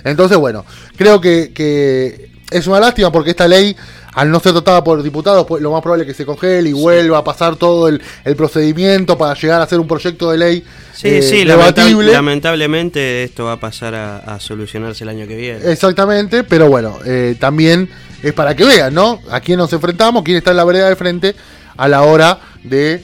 [0.04, 3.76] Entonces, bueno, creo que, es una lástima porque esta ley,
[4.14, 6.74] al no ser tratada por diputados, pues, lo más probable es que se congele y
[6.74, 8.02] vuelva a pasar todo el,
[8.36, 10.64] procedimiento para llegar a ser un proyecto de ley.
[10.94, 15.72] Sí, eh, sí, lamentablemente esto va a pasar a, solucionarse el año que viene.
[15.72, 17.90] Exactamente, pero bueno, eh, también
[18.24, 19.20] es para que vean, ¿no?
[19.30, 21.36] A quién nos enfrentamos, quién está en la vereda de frente
[21.76, 23.04] a la hora de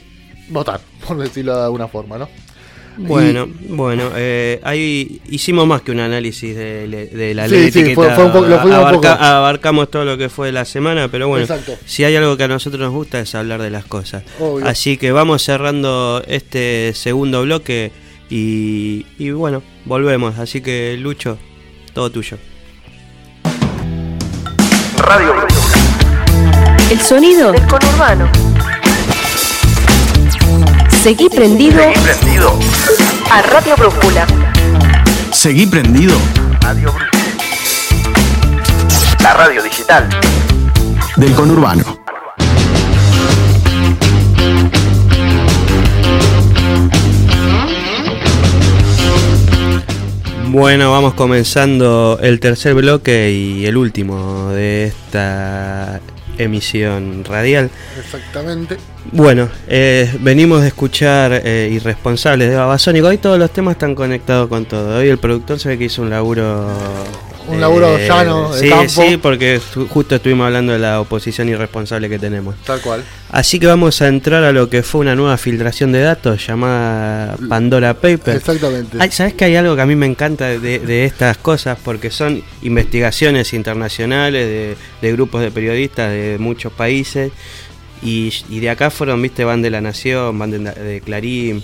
[0.50, 2.43] votar, por decirlo de alguna forma, ¿no?
[2.98, 9.90] Bueno, bueno, eh, ahí hicimos más que un análisis de, la ley sí, fue, abarcamos
[9.90, 11.48] todo lo que fue la semana, pero bueno,
[11.86, 14.24] si hay algo que a nosotros nos gusta es hablar de las cosas.
[14.64, 17.92] Así que vamos cerrando este segundo bloque
[18.30, 20.38] y, y bueno, volvemos.
[20.40, 21.38] Así que Lucho,
[21.94, 22.38] todo tuyo.
[24.98, 25.34] Radio.
[26.92, 28.53] El sonido del conurbano.
[31.04, 32.58] Seguí prendido, prendido.
[33.30, 34.26] a Radio Brújula.
[35.34, 36.13] Seguí prendido.
[36.62, 36.94] Radio
[39.22, 40.08] La radio digital
[41.18, 41.84] del conurbano.
[50.48, 56.00] Bueno, vamos comenzando el tercer bloque y el último de esta
[56.38, 57.69] emisión radial.
[58.00, 58.78] Exactamente.
[59.12, 63.08] Bueno, eh, venimos de escuchar eh, Irresponsables de Babasónico.
[63.08, 65.00] Hoy todos los temas están conectados con todo.
[65.00, 66.67] Hoy el productor se ve que hizo un laburo
[67.48, 68.90] un laburo eh, llano, de sí, campo.
[68.90, 72.56] Sí, porque justo estuvimos hablando de la oposición irresponsable que tenemos.
[72.66, 73.04] Tal cual.
[73.32, 77.36] Así que vamos a entrar a lo que fue una nueva filtración de datos llamada
[77.50, 78.38] Pandora Papers.
[78.38, 79.12] Exactamente.
[79.12, 81.78] ¿Sabes que hay algo que a mí me encanta de, estas cosas?
[81.84, 87.32] Porque son investigaciones internacionales de, grupos de periodistas de muchos países.
[88.04, 91.63] Y, de acá fueron, viste, van de La Nación, van de, de Clarín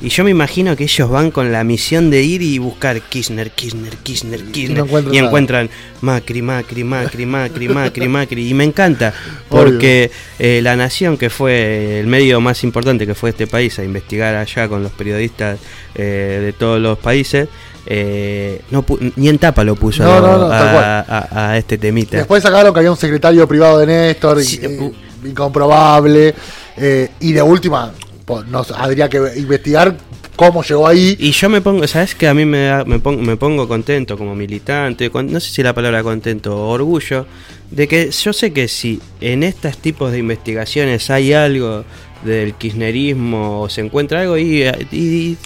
[0.00, 3.50] y yo me imagino que ellos van con la misión de ir y buscar Kirchner,
[3.50, 4.86] Kirchner, Kirchner, Kirchner.
[5.10, 5.68] y encuentran
[6.02, 8.48] Macri, Macri, Macri, Macri, Macri, Macri.
[8.48, 9.12] Y me encanta,
[9.48, 13.84] porque eh, La Nación, que fue el medio más importante que fue este país a
[13.84, 15.58] investigar allá con los periodistas
[15.96, 17.48] eh, de todos los países,
[17.84, 18.84] eh, no
[19.16, 22.18] ni en tapa lo puso a, este temita.
[22.18, 24.38] Después sacaron que había un secretario privado de Néstor,
[25.24, 26.34] incomprobable,
[27.20, 27.92] y de última
[28.48, 29.96] nos habría que investigar
[30.36, 31.16] cómo llegó ahí.
[31.18, 34.34] Y yo me pongo, ¿sabes que A mí me, me, pongo, me pongo contento como
[34.34, 37.26] militante, no sé si la palabra contento o orgullo,
[37.70, 41.84] de que yo sé que si en estos tipos de investigaciones hay algo
[42.24, 45.36] del kirchnerismo o se encuentra algo y,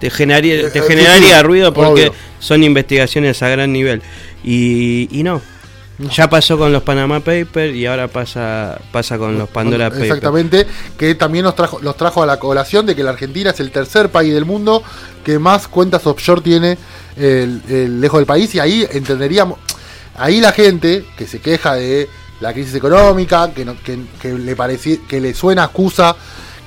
[0.00, 4.00] te generaría, te eh, generaría ruido porque son investigaciones a gran nivel.
[4.42, 5.42] Y, y no,
[6.08, 10.06] ya pasó con los Panama Papers y ahora pasa pasa con los Pandora Papers.
[10.06, 13.60] Exactamente, que también nos trajo, los trajo a la colación de que la Argentina es
[13.60, 14.82] el tercer país del mundo
[15.24, 16.78] que más cuentas offshore tiene
[17.16, 19.58] el, lejos del país y ahí entenderíamos,
[20.16, 22.08] ahí la gente que se queja de
[22.40, 23.66] la crisis económica, que,
[24.20, 26.16] que, le parece, que le suena excusa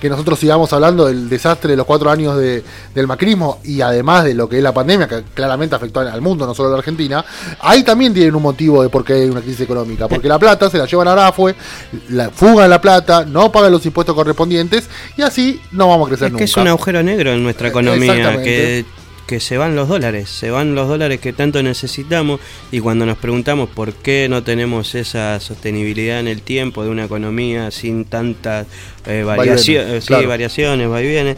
[0.03, 4.33] que nosotros sigamos hablando del desastre de los cuatro años del macrismo y además de
[4.33, 7.23] lo que es la pandemia, que claramente afectó al mundo, no solo a la Argentina,
[7.61, 10.09] ahí también tienen un motivo de por qué hay una crisis económica.
[10.09, 11.55] Porque la plata se la llevan a Arafue,
[12.09, 16.25] la fugan la plata, no pagan los impuestos correspondientes y así no vamos a crecer
[16.25, 16.39] es nunca.
[16.39, 18.83] Que es un agujero negro en nuestra economía que
[19.33, 22.39] que se van los dólares, se van los dólares que tanto necesitamos
[22.71, 27.05] y cuando nos preguntamos por qué no tenemos esa sostenibilidad en el tiempo de una
[27.05, 28.67] economía sin tantas
[29.07, 31.35] eh, variaciones, sí, variaciones, va y viene,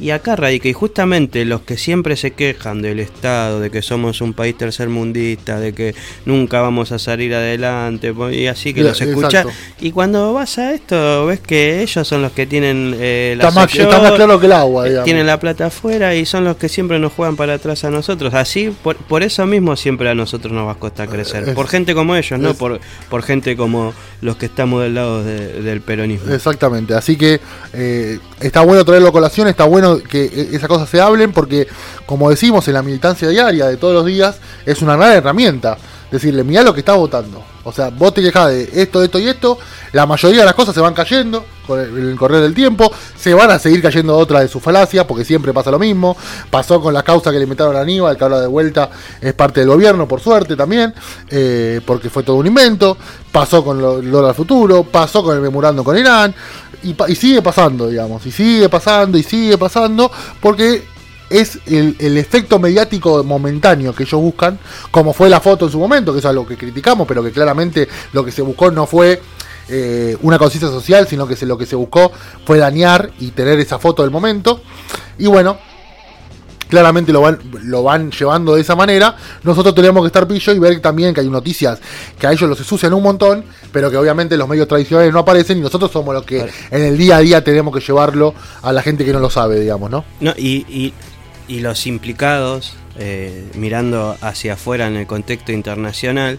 [0.00, 4.20] y acá radica, y justamente los que siempre se quejan del Estado, de que somos
[4.20, 9.44] un país tercermundista, de que nunca vamos a salir adelante, y así que los escucha.
[9.80, 13.60] Y cuando vas a esto, ves que ellos son los que tienen eh, la está,
[13.60, 15.04] más, claro que el agua, digamos.
[15.04, 18.34] Tienen la plata afuera y son los que siempre nos juegan para atrás a nosotros.
[18.34, 21.54] Así, por, por eso mismo siempre a nosotros nos va a costar crecer.
[21.54, 25.80] por gente como ellos, no por, por gente como los que estamos del lado del
[25.80, 26.32] peronismo.
[26.32, 27.40] Exactamente, así que
[27.72, 31.66] eh, está bueno traerlo a colación, está bueno que e-, esas cosas se hablen porque,
[32.06, 35.78] como decimos en la militancia diaria de todos los días, es una gran herramienta.
[36.10, 37.44] Decirle, mira lo que está votando.
[37.64, 39.58] O sea, vos te quejas de esto, esto y esto.
[39.92, 42.90] La mayoría de las cosas se van cayendo con el, correr del tiempo.
[43.14, 46.16] Se van a seguir cayendo otras de sus falacias porque siempre pasa lo mismo.
[46.50, 48.88] Pasó con la causa que le inventaron a Aníbal, que ahora de vuelta
[49.20, 50.94] es parte del gobierno, por suerte también,
[51.28, 52.96] eh, porque fue todo un invento.
[53.30, 54.84] Pasó con lo, lo del futuro.
[54.84, 56.34] Pasó con el memorando con Irán
[56.82, 60.10] y, sigue pasando, digamos, y sigue pasando y sigue pasando,
[60.40, 60.82] porque
[61.30, 64.58] es el, efecto mediático momentáneo que ellos buscan,
[64.90, 67.88] como fue la foto en su momento, que es algo que criticamos, pero que claramente
[68.12, 69.20] lo que se buscó no fue
[69.68, 72.10] eh, una conciencia social, sino que lo que se buscó
[72.46, 74.62] fue dañar y tener esa foto del momento.
[75.18, 75.58] Y bueno,
[76.68, 79.16] claramente lo van, lo van llevando de esa manera.
[79.42, 81.78] Nosotros tenemos que estar pillo y ver también que hay noticias
[82.18, 85.58] que a ellos los ensucian un montón, pero que obviamente los medios tradicionales no aparecen
[85.58, 88.82] y nosotros somos los que en el día a día tenemos que llevarlo a la
[88.82, 90.04] gente que no lo sabe, digamos, ¿no?
[90.20, 90.92] no y,
[91.48, 96.38] y, los implicados, eh, mirando hacia afuera en el contexto internacional,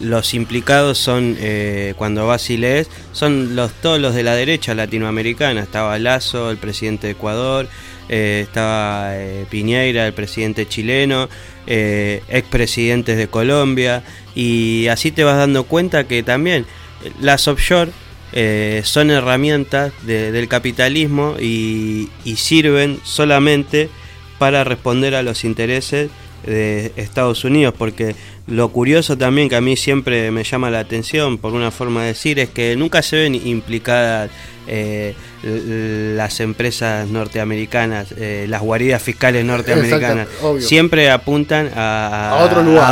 [0.00, 4.74] los implicados son, eh, cuando vas y lees, son los, todos los de la derecha
[4.74, 5.60] latinoamericana.
[5.60, 7.68] Estaba Lazo, el presidente de Ecuador,
[8.08, 11.28] eh, estaba eh, Piñeira, el presidente chileno,
[11.66, 16.66] eh, expresidentes de Colombia, y así te vas dando cuenta que también
[17.20, 17.90] las offshore
[18.82, 23.88] son herramientas del capitalismo y, sirven solamente
[24.38, 26.10] para responder a los intereses
[26.44, 28.14] de Estados Unidos, porque
[28.46, 32.08] lo curioso también que a mí siempre me llama la atención, por una forma de
[32.08, 34.30] decir, es que nunca se ven implicadas
[34.68, 40.28] eh, las empresas norteamericanas, eh, las guaridas fiscales norteamericanas,
[40.60, 42.38] siempre apuntan a,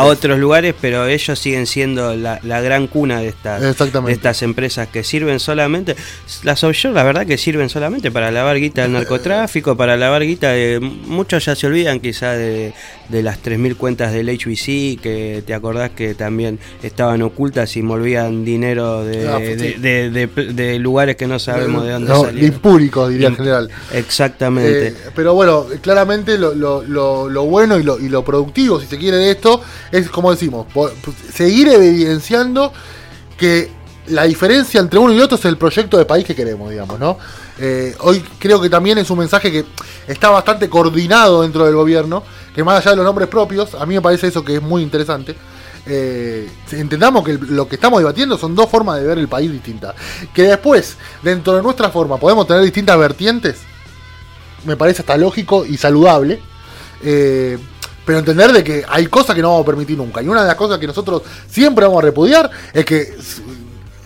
[0.05, 0.75] otros lugares.
[0.81, 5.97] pero ellos siguen siendo la, gran cuna de estas, de estas empresas que sirven solamente,
[6.43, 10.53] las offshore la verdad que sirven solamente para lavar guita del narcotráfico, para lavar guita
[10.53, 10.81] de...
[10.81, 12.73] Muchos ya se olvidan quizá de,
[13.09, 18.45] de las 3.000 cuentas del HBC, que te acordás que también estaban ocultas y movían
[18.45, 23.71] dinero de, ah, de, lugares que no sabemos de dónde no, Impúricos, diría en general.
[23.93, 24.89] Exactamente.
[24.89, 26.83] Eh, pero bueno, claramente lo, lo,
[27.29, 30.67] lo, bueno y lo, y lo productivo, si se quiere, de esto es, como decimos,
[31.33, 32.73] seguir evidenciando
[33.37, 33.71] que
[34.09, 37.19] la diferencia entre uno y otro es el proyecto de país que queremos, digamos, ¿no?
[37.59, 39.65] Eh, hoy creo que también es un mensaje que
[40.07, 42.23] está bastante coordinado dentro del gobierno,
[42.55, 44.83] que más allá de los nombres propios, a mí me parece eso que es muy
[44.83, 45.35] interesante.
[45.87, 49.95] Eh, entendamos que lo que estamos debatiendo son dos formas de ver el país distintas.
[50.33, 53.61] Que después, dentro de nuestra forma, podemos tener distintas vertientes,
[54.65, 56.41] me parece hasta lógico y saludable.
[57.03, 57.59] Eh,
[58.05, 60.23] pero entender de que hay cosas que no vamos a permitir nunca.
[60.23, 63.17] Y una de las cosas que nosotros siempre vamos a repudiar es que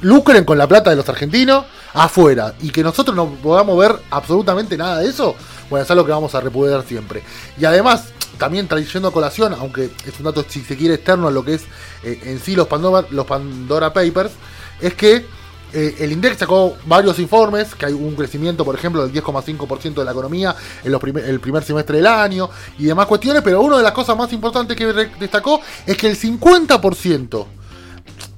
[0.03, 1.65] lucren con la plata de los argentinos
[1.95, 5.35] afuera y que nosotros no podamos ver absolutamente nada de eso,
[5.71, 7.23] bueno, es algo que vamos a repudiar siempre.
[7.59, 8.09] Y además,
[8.39, 11.55] también trayendo a colación, aunque es un dato si se quiere externo a lo que
[11.55, 11.63] es
[12.03, 14.33] eh, en sí los Pandora, los Pandora Papers,
[14.81, 15.27] es que
[15.73, 20.05] eh, el INDEX sacó varios informes, que hay un crecimiento, por ejemplo, del 10,5% de
[20.05, 22.49] la economía en los el primer semestre del año
[22.79, 26.19] y demás cuestiones, pero una de las cosas más importantes que destacó es que el
[26.19, 27.47] 50%,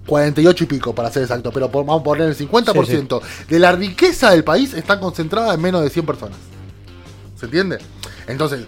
[0.07, 4.31] 48 y pico para ser exacto, pero vamos a poner el 50% de la riqueza
[4.31, 6.37] del país está concentrada en menos de 100 personas.
[7.41, 7.78] ¿Se entiende?
[8.31, 8.66] Entonces,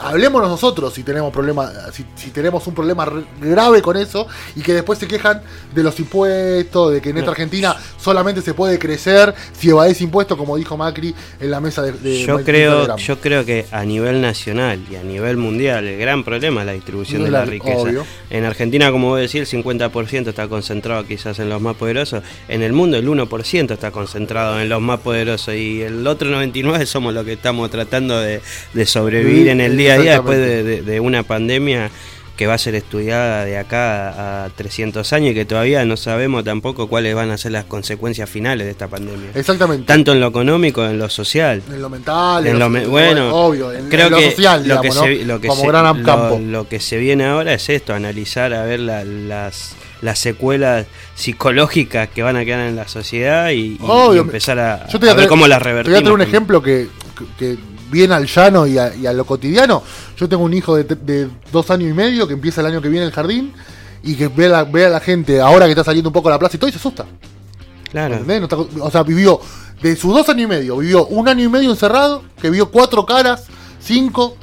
[0.00, 3.06] hablemos nosotros si tenemos problema, si, tenemos un problema
[3.40, 4.26] grave con eso
[4.56, 5.42] y que después se quejan
[5.74, 10.36] de los impuestos, de que en esta Argentina solamente se puede crecer si evadís impuestos,
[10.36, 14.80] como dijo Macri en la mesa de, yo creo Yo creo que a nivel nacional
[14.90, 17.88] y a nivel mundial el gran problema es la distribución de la, riqueza.
[18.30, 22.22] En Argentina, como vos decís, el 50% está concentrado quizás en los más poderosos.
[22.48, 26.86] En el mundo el 1% está concentrado en los más poderosos y el otro 99%
[26.86, 28.40] somos los que estamos tratando de,
[28.72, 31.90] de sobrevivir en el día a día después de, una pandemia
[32.36, 36.42] que va a ser estudiada de acá a 300 años y que todavía no sabemos
[36.42, 39.30] tampoco cuáles van a ser las consecuencias finales de esta pandemia.
[39.34, 39.86] Exactamente.
[39.86, 41.62] Tanto en lo económico, en lo social.
[41.68, 45.40] En lo mental, en, lo, bueno, obvio, en, creo lo social, lo que se, lo
[45.40, 46.40] que como gran campo.
[46.40, 52.22] Lo, que se viene ahora es esto, analizar a ver las las secuelas psicológicas que
[52.22, 53.78] van a quedar en la sociedad y,
[54.16, 55.98] empezar a, ver cómo las revertimos.
[55.98, 56.88] Te voy a un ejemplo que,
[57.38, 57.56] que
[57.94, 59.82] bien al llano y a, lo cotidiano.
[60.18, 63.04] Yo tengo un hijo de, dos años y medio que empieza el año que viene
[63.04, 63.52] en el jardín
[64.02, 66.28] y que ve a, la, ve a la gente ahora que está saliendo un poco
[66.28, 67.06] a la plaza y todo y se asusta.
[67.90, 68.20] Claro.
[68.80, 69.40] o sea, vivió
[69.80, 73.06] de sus dos años y medio, vivió un año y medio encerrado, que vio cuatro
[73.06, 73.44] caras,
[73.80, 74.36] cinco,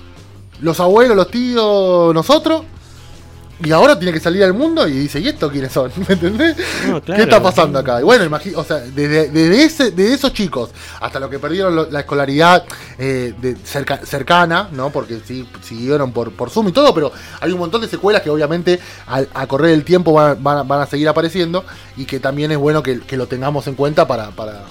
[0.61, 2.63] los abuelos, los tíos, nosotros,
[3.64, 5.91] y ahora tiene que salir al mundo y dice, ¿y esto quiénes son?
[6.07, 6.55] ¿Me entendés?
[7.05, 7.99] ¿Qué está pasando acá?
[7.99, 12.66] Y bueno, imagino, o sea, desde, ese, esos chicos hasta los que perdieron la escolaridad
[12.97, 14.89] eh, de cercana, ¿no?
[14.89, 18.30] Porque sí, siguieron por, por Zoom y todo, pero hay un montón de secuelas que
[18.30, 21.66] obviamente a, correr el tiempo van, a seguir apareciendo
[21.97, 24.64] y que también es bueno que, lo tengamos en cuenta para, para,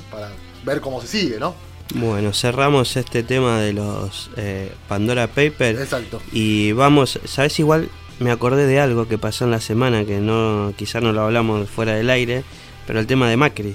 [0.64, 1.55] ver cómo se sigue, ¿no?
[1.95, 5.80] Bueno, cerramos este tema de los eh, Pandora Papers.
[5.80, 6.20] Exacto.
[6.32, 7.88] Y vamos, ¿sabes igual?
[8.20, 11.68] Me acordé de algo que pasó en la semana que no quizás no lo hablamos
[11.68, 12.44] fuera del aire,
[12.86, 13.74] pero el tema de Macri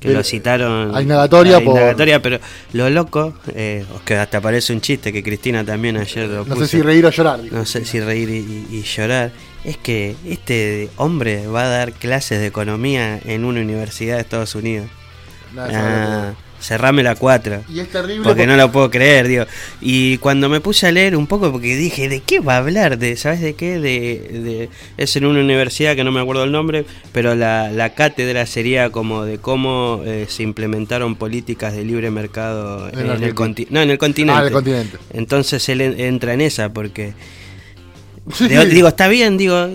[0.00, 2.38] que lo citaron a indagatoria, pero
[2.72, 6.66] lo loco eh, que hasta parece un chiste que Cristina también ayer lo no sé
[6.66, 9.30] si reír o llorar no sé si reír y, llorar.
[9.62, 14.54] Es que este hombre va a dar clases de economía en una universidad de Estados
[14.54, 14.88] Unidos
[16.60, 17.64] cerrame la 4.
[17.68, 18.24] Y es terrible.
[18.24, 19.44] Porque, no lo puedo creer, digo.
[19.80, 22.98] Y cuando me puse a leer un poco, porque dije, ¿de qué va a hablar?
[22.98, 23.78] de ¿Sabes de qué?
[23.78, 28.46] De, es en una universidad que no me acuerdo el nombre, pero la, la cátedra
[28.46, 33.90] sería como de cómo eh, se implementaron políticas de libre mercado en, el, no, en
[33.90, 34.40] el continente.
[34.40, 34.98] Ah, el continente.
[35.12, 37.14] Entonces él entra en esa porque...
[38.70, 39.68] Digo, está bien, digo,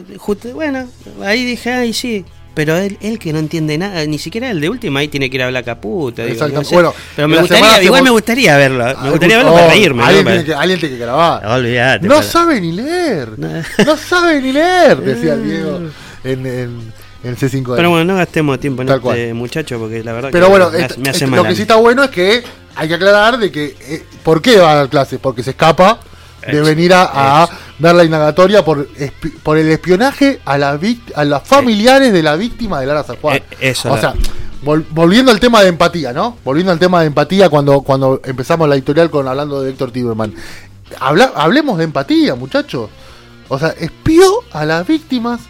[0.54, 0.88] bueno,
[1.24, 2.24] ahí dije, ay, sí,
[2.56, 5.36] pero él, él que no entiende nada, ni siquiera el de última ahí tiene que
[5.36, 6.26] ir a hablar caputa.
[6.26, 10.04] Digo, bueno, pero me gustaría, igual me gustaría verlo, me gustaría verlo para reírme.
[10.04, 12.02] Alguien, tiene que, alguien tiene que grabar.
[12.02, 15.82] No, no sabe ni leer, no sabe ni leer, decía Diego
[16.24, 16.94] en, en,
[17.24, 17.76] en C5.
[17.76, 21.28] Pero bueno, no gastemos tiempo en este muchacho porque la verdad pero bueno, me, hace
[21.28, 21.42] mal.
[21.42, 22.44] Lo que sí está bueno es que
[22.76, 25.20] hay que aclarar de que, eh, ¿por qué va a dar clases?
[25.22, 26.00] Porque se escapa
[26.48, 27.50] de venir a,
[27.80, 28.88] dar la indagatoria por,
[29.44, 30.80] por el espionaje a, la
[31.16, 33.38] a los familiares de la víctima de Lara San Juan.
[33.38, 34.14] Eh, eso o sea,
[34.92, 36.38] volviendo al tema de empatía, ¿no?
[36.44, 40.34] Volviendo al tema de empatía cuando, cuando empezamos la editorial con hablando de Héctor Tiberman.
[41.00, 42.90] Habla, hablemos de empatía, muchachos.
[43.48, 45.42] O sea, espió a las víctimas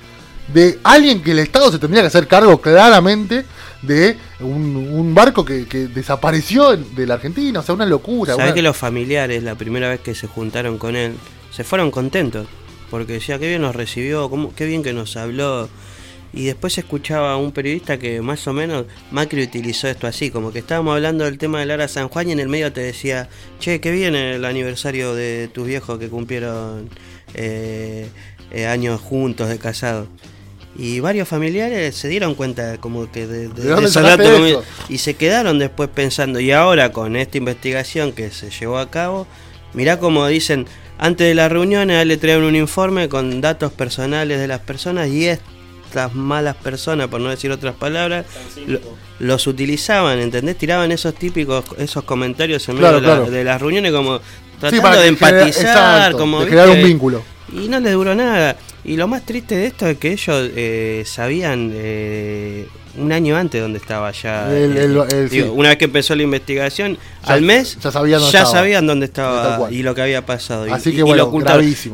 [0.53, 3.45] de alguien que el Estado se tendría que hacer cargo claramente
[3.81, 8.35] de un, barco que, desapareció de la Argentina, o sea, una locura.
[8.35, 11.15] Sabes que los familiares, la primera vez que se juntaron con él,
[11.55, 12.47] se fueron contentos,
[12.89, 15.69] porque decía, qué bien nos recibió, cómo, qué bien que nos habló.
[16.33, 20.51] Y después escuchaba a un periodista que más o menos Macri utilizó esto así, como
[20.51, 23.29] que estábamos hablando del tema de Lara San Juan y en el medio te decía,
[23.59, 26.89] che, qué bien el aniversario de tus viejos que cumplieron
[27.35, 28.09] eh,
[28.51, 30.07] eh, años juntos de casado.
[30.77, 33.49] Y varios familiares se dieron cuenta como que de,
[33.81, 38.77] ese rato y se quedaron después pensando, y ahora con esta investigación que se llevó
[38.77, 39.25] a cabo,
[39.73, 40.67] mirá como dicen,
[40.97, 45.25] antes de las reuniones le traían un informe con datos personales de las personas y
[45.25, 48.25] estas malas personas, por no decir otras palabras,
[49.19, 50.57] los utilizaban, ¿entendés?
[50.57, 54.19] Tiraban esos típicos, esos comentarios en medio de, las reuniones como
[54.59, 56.41] tratando de empatizar, como...
[56.41, 57.23] De crear un vínculo.
[57.51, 58.57] Y no les duró nada.
[58.83, 62.67] Y lo más triste de esto es que ellos eh, sabían eh,
[62.97, 64.47] un año antes donde estaba ya.
[64.49, 68.51] Eh, una vez que empezó la investigación, al mes ya sabían dónde, estaba.
[68.51, 70.65] Sabían dónde estaba y lo que había pasado.
[70.73, 71.31] Así que bueno.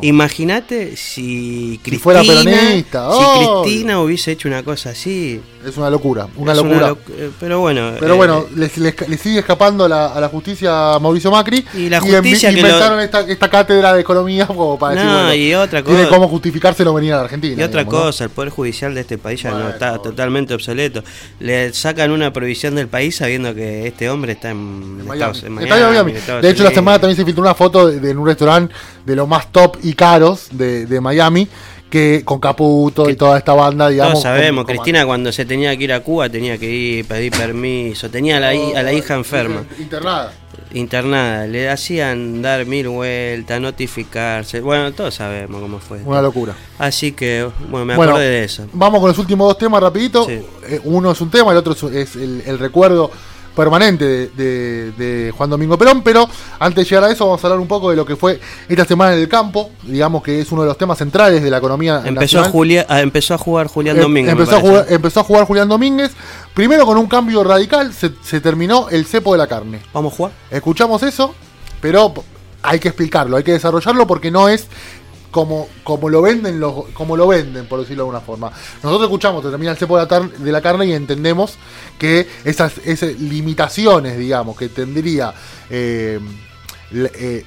[0.02, 5.42] Imagínate si Cristina, si, Cristina hubiese hecho una cosa así.
[5.66, 6.96] Es una locura, una locura.
[7.40, 7.92] pero bueno.
[8.00, 9.90] Pero bueno, le, sigue escapando a
[10.20, 11.66] la justicia Mauricio Macri.
[11.74, 15.96] Y la justicia inventaron esta, cátedra de economía como para no, decir, y otra cosa,
[15.96, 17.62] tiene cómo justificárselo venir a la Argentina.
[17.62, 20.91] Y otra cosa, el Poder Judicial de este país ya no está totalmente obsoleto.
[21.40, 26.14] Le sacan una provisión del país sabiendo que este hombre está en, Miami.
[26.42, 28.74] de hecho, la semana también se filtró una foto de, un restaurante
[29.06, 31.48] de los más top y caros de, Miami
[31.92, 34.14] que con Caputo y toda esta banda, digamos.
[34.14, 38.10] Todos sabemos, Cristina cuando se tenía que ir a Cuba tenía que ir, pedir permiso,
[38.10, 39.64] tenía a la, a la hija enferma.
[39.78, 40.34] Internada
[40.74, 46.00] internada, le hacían dar mil vueltas, notificarse, bueno, todos sabemos cómo fue.
[46.04, 46.56] Una locura.
[46.78, 48.68] Así que, bueno, me acordé de eso.
[48.74, 50.30] Vamos con los últimos dos temas rapidito.
[50.30, 53.12] Eh, uno es un tema, el otro es el recuerdo
[53.56, 56.28] permanente de, Juan Domingo Perón, pero
[56.60, 58.86] antes de llegar a eso vamos a hablar un poco de lo que fue esta
[58.86, 62.02] semana en el campo, digamos que es uno de los temas centrales de la economía
[62.06, 62.52] empezó A
[62.88, 64.32] ah, empezó a jugar Julián em, Domínguez.
[64.32, 66.12] Empezó, a jugar, empezó a jugar Julián Domínguez,
[66.54, 69.82] primero con un cambio radical, se, se terminó el cepo de la carne.
[69.94, 70.32] Vamos a jugar.
[70.50, 71.34] Escuchamos eso,
[71.80, 72.14] pero
[72.64, 74.68] hay que explicarlo, hay que desarrollarlo porque no es
[75.32, 78.52] como, como lo venden los, como lo venden, por decirlo de alguna forma.
[78.84, 81.58] Nosotros escuchamos, termina el cepo de la, carne y entendemos
[81.98, 85.34] que esas, esas limitaciones, digamos, que tendría
[85.70, 86.20] eh,
[86.92, 87.46] eh,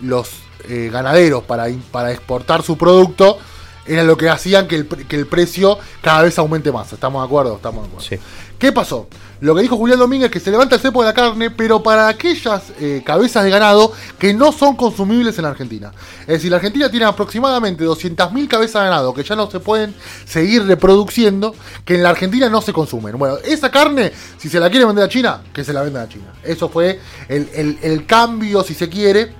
[0.00, 0.30] los
[0.68, 3.38] eh, ganaderos para, para exportar su producto,
[3.86, 6.92] era lo que hacían que el, que el precio cada vez aumente más.
[6.92, 7.56] ¿Estamos de acuerdo?
[7.56, 8.24] Estamos de acuerdo.
[8.58, 9.08] ¿Qué pasó?
[9.40, 11.82] Lo que dijo Julián Domínguez es que se levanta el cepo de la carne, pero
[11.82, 15.92] para aquellas eh, cabezas de ganado que no son consumibles en Argentina.
[16.22, 19.94] Es decir, la Argentina tiene aproximadamente 200.000 cabezas de ganado que ya no se pueden
[20.24, 21.54] seguir reproduciendo,
[21.84, 23.18] que en la Argentina no se consumen.
[23.18, 26.08] Bueno, esa carne, si se la quiere vender a China, que se la venda a
[26.08, 26.32] China.
[26.42, 26.98] Eso fue
[27.28, 29.34] el cambio, si se quiere,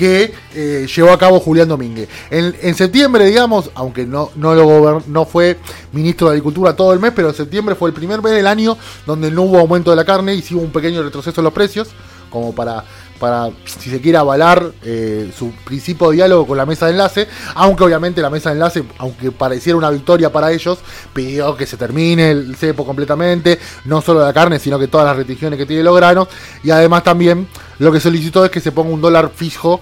[0.00, 2.08] que eh, llevó a cabo Julián Domínguez.
[2.30, 5.58] En, septiembre, digamos, aunque no, no, lo no fue
[5.92, 8.78] ministro de Agricultura todo el mes, pero en septiembre fue el primer mes del año
[9.04, 11.52] donde no hubo aumento de la carne y sí hubo un pequeño retroceso en los
[11.52, 11.88] precios,
[12.30, 12.82] como para,
[13.20, 17.28] para si se quiere, avalar eh, su principio de diálogo con la mesa de enlace,
[17.54, 20.78] aunque obviamente la mesa de enlace, aunque pareciera una victoria para ellos,
[21.12, 25.16] pidió que se termine el cepo completamente, no solo la carne, sino que todas las
[25.16, 26.28] restricciones que tiene los granos,
[26.64, 27.46] y además también
[27.78, 29.80] lo que solicitó es que se ponga un dólar fijo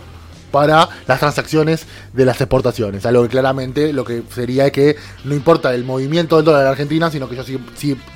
[0.50, 3.04] para las transacciones de las exportaciones.
[3.06, 7.10] Algo que claramente lo que sería que no importa el movimiento del dólar de Argentina,
[7.10, 7.44] sino que yo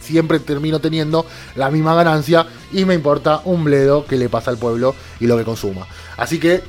[0.01, 1.27] siempre termino teniendo
[1.57, 5.37] la misma ganancia y me importa un bledo que le pasa al pueblo y lo
[5.37, 5.87] que consuma.
[6.17, 6.63] Así que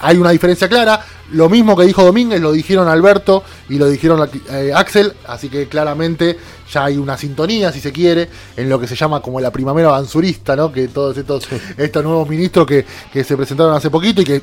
[0.00, 1.04] hay una diferencia clara.
[1.32, 5.12] Lo mismo que dijo Domínguez, lo dijeron Alberto y lo dijeron eh, Axel.
[5.26, 6.38] Así que claramente
[6.70, 9.88] ya hay una sintonía, si se quiere, en lo que se llama como la primavera
[9.88, 10.72] avanzurista, ¿no?
[10.72, 14.42] Que todos estos, estos nuevos ministros que, que se presentaron hace poquito y que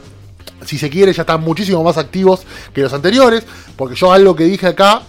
[0.65, 2.41] si se quiere, ya están muchísimo más activos
[2.74, 3.43] que los anteriores,
[3.76, 5.03] porque yo algo que dije acá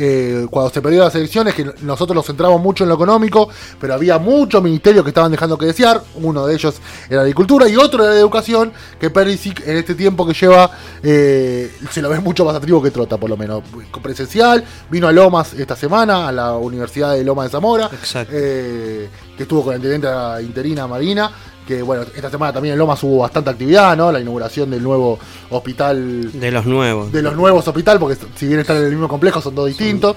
[0.00, 3.48] eh, cuando se perdió las elecciones, que nosotros nos centramos mucho en lo económico,
[3.78, 6.02] pero había muchos ministerios que estaban dejando que desear.
[6.14, 6.76] Uno de ellos
[7.08, 10.70] era agricultura y otro era la educación, que Perisic en este tiempo que lleva
[11.02, 13.62] eh, se lo ve mucho más activo que Trota, por lo menos.
[14.02, 17.90] Presencial, vino a Lomas esta semana, a la Universidad de Lomas de Zamora,
[18.30, 20.08] eh, que estuvo con la intendente
[20.42, 21.30] interina Marina
[21.70, 24.10] que bueno, esta semana también en Lomas hubo bastante actividad, ¿no?
[24.10, 26.32] La inauguración del nuevo hospital.
[26.32, 27.12] De los nuevos.
[27.12, 30.16] De los nuevos hospital, porque si bien están en el mismo complejo, son dos distintos.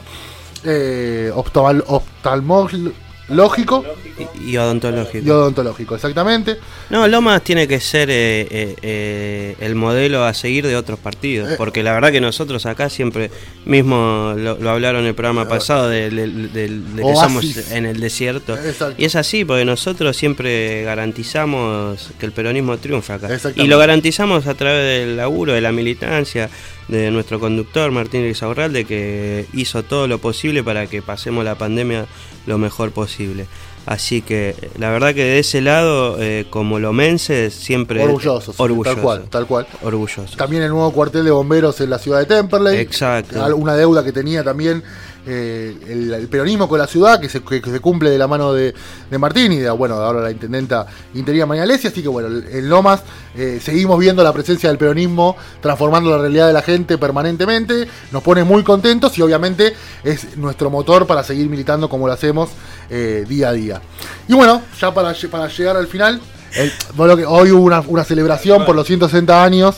[0.64, 1.32] eh,
[3.28, 3.86] oftalmológico
[4.46, 5.26] y, odontológico.
[5.26, 6.58] Y odontológico, exactamente.
[6.90, 11.54] No, Lomas tiene que ser eh, eh, eh, el modelo a seguir de otros partidos,
[11.58, 13.32] porque la verdad que nosotros acá siempre,
[13.66, 16.10] mismo lo, hablaron en el programa pasado, de,
[16.96, 18.58] que somos en el desierto.
[18.98, 23.30] Y es así, porque nosotros siempre garantizamos que el peronismo triunfa acá.
[23.56, 26.50] Y lo garantizamos a través del laburo, de la militancia,
[26.88, 32.06] de nuestro conductor Martín de que hizo todo lo posible para que pasemos la pandemia
[32.46, 33.48] lo mejor posible.
[33.86, 39.04] Así que la verdad que de ese lado, eh, como lomense, siempre orgullosos, orgulloso, tal
[39.04, 39.68] cual, tal cual.
[39.82, 40.38] Orgulloso.
[40.38, 42.78] También el nuevo cuartel de bomberos en la ciudad de Temperley.
[42.80, 43.44] Exacto.
[43.58, 44.84] Una deuda que tenía también
[45.26, 48.74] eh, el, peronismo con la ciudad, que se, cumple de la mano de,
[49.18, 53.02] Martín y de, bueno, ahora la intendenta interina María Alessia, así que bueno, en Lomas
[53.36, 58.22] eh, seguimos viendo la presencia del peronismo transformando la realidad de la gente permanentemente, nos
[58.22, 62.50] pone muy contentos y obviamente es nuestro motor para seguir militando como lo hacemos
[62.90, 63.82] eh, día a día.
[64.28, 66.20] Y bueno, ya para, para llegar al final,
[66.98, 69.78] hoy hubo una, celebración por los 160 años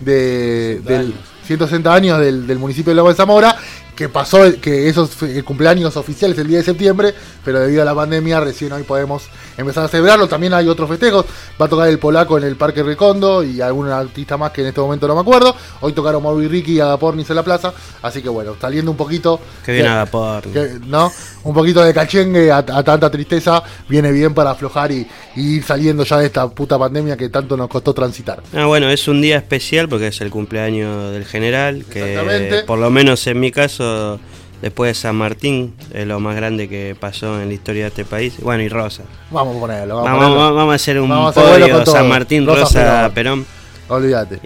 [0.00, 1.14] de, del
[1.46, 3.56] 160 años del, del municipio de Lomas de Zamora
[3.96, 7.94] que pasó, que esos el cumpleaños oficiales el día de septiembre, pero debido a la
[7.94, 9.24] pandemia recién hoy podemos
[9.56, 10.28] empezar a celebrarlo.
[10.28, 11.24] También hay otros festejos,
[11.60, 14.68] va a tocar el polaco en el Parque Recondo y algún artista más que en
[14.68, 15.56] este momento no me acuerdo.
[15.80, 17.72] Hoy tocaron Mauro y Ricky y Agapornis en la plaza,
[18.02, 19.40] así que bueno, saliendo un poquito...
[19.64, 20.80] Que bien Agapornis.
[20.86, 21.10] ¿No?
[21.46, 26.18] Un poquito de cachengue a, tanta tristeza, viene bien para aflojar y, ir saliendo ya
[26.18, 28.42] de esta puta pandemia que tanto nos costó transitar.
[28.52, 32.90] Ah, bueno, es un día especial porque es el cumpleaños del general, que por lo
[32.90, 34.18] menos en mi caso
[34.60, 38.04] después de San Martín, es lo más grande que pasó en la historia de este
[38.04, 38.34] país.
[38.40, 39.04] Bueno, y Rosa.
[39.30, 40.02] Vamos a ponerlo.
[40.02, 43.46] Vamos, a, hacer un podio San Martín, Rosa, Perón.
[43.88, 44.40] Olvídate.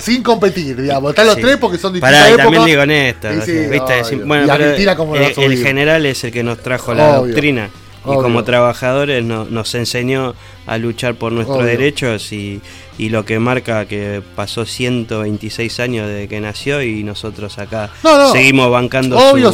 [0.00, 1.10] sin, competir, digamos.
[1.10, 4.26] Están los tres porque son distintas Pará, también digo.
[4.26, 4.54] Bueno,
[5.36, 7.70] el, general es el que nos trajo la doctrina.
[8.04, 10.34] Y como trabajadores nos enseñó
[10.66, 12.60] a luchar por nuestros derechos y,
[12.98, 17.90] lo que marca que pasó 126 años desde que nació y nosotros acá
[18.32, 19.16] seguimos bancando.
[19.16, 19.52] Obvio,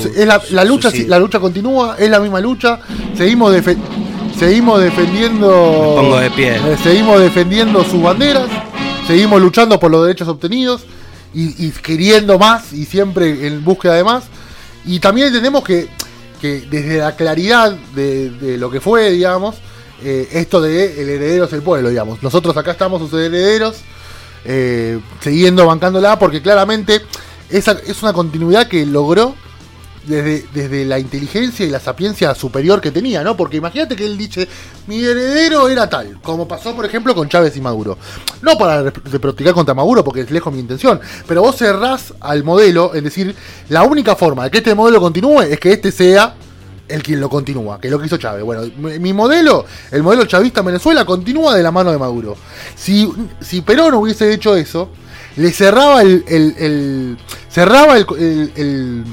[0.51, 2.81] la, lucha, la lucha continúa, es la misma lucha,
[3.17, 3.55] seguimos,
[4.39, 5.95] seguimos defendiendo.
[5.97, 6.57] pongo de pie.
[6.57, 8.49] Eh, seguimos defendiendo sus banderas,
[9.07, 10.85] seguimos luchando por los derechos obtenidos
[11.35, 14.25] y, queriendo más y siempre en búsqueda de más.
[14.87, 15.89] Y también entendemos que,
[16.41, 19.57] que desde la claridad de, lo que fue, digamos,
[20.03, 22.23] eh, esto de el heredero es el pueblo, digamos.
[22.23, 23.77] Nosotros acá estamos sus herederos,
[24.45, 27.03] eh, siguiendo bancándola, porque claramente
[27.51, 29.35] esa es una continuidad que logró
[30.07, 33.37] desde, desde la inteligencia y la sapiencia superior que tenía, ¿no?
[33.37, 34.49] Porque imagínate que él dice,
[34.87, 37.99] mi heredero era tal, como pasó por ejemplo con Chávez y Maduro.
[38.43, 42.95] No para reproticar contra Maduro, porque es lejos mi intención, pero vos cerrás al modelo,
[42.95, 43.35] es decir,
[43.69, 46.35] la única forma de que este modelo continúe es que este sea
[46.89, 48.45] el quien lo continúa, que es lo que hizo Chávez.
[48.45, 52.37] Bueno, mi modelo, el modelo chavista en Venezuela, continúa de la mano de Maduro.
[52.75, 54.91] Si, si Perón hubiese hecho eso,
[55.37, 57.17] le cerraba el,
[57.51, 59.05] cerraba el,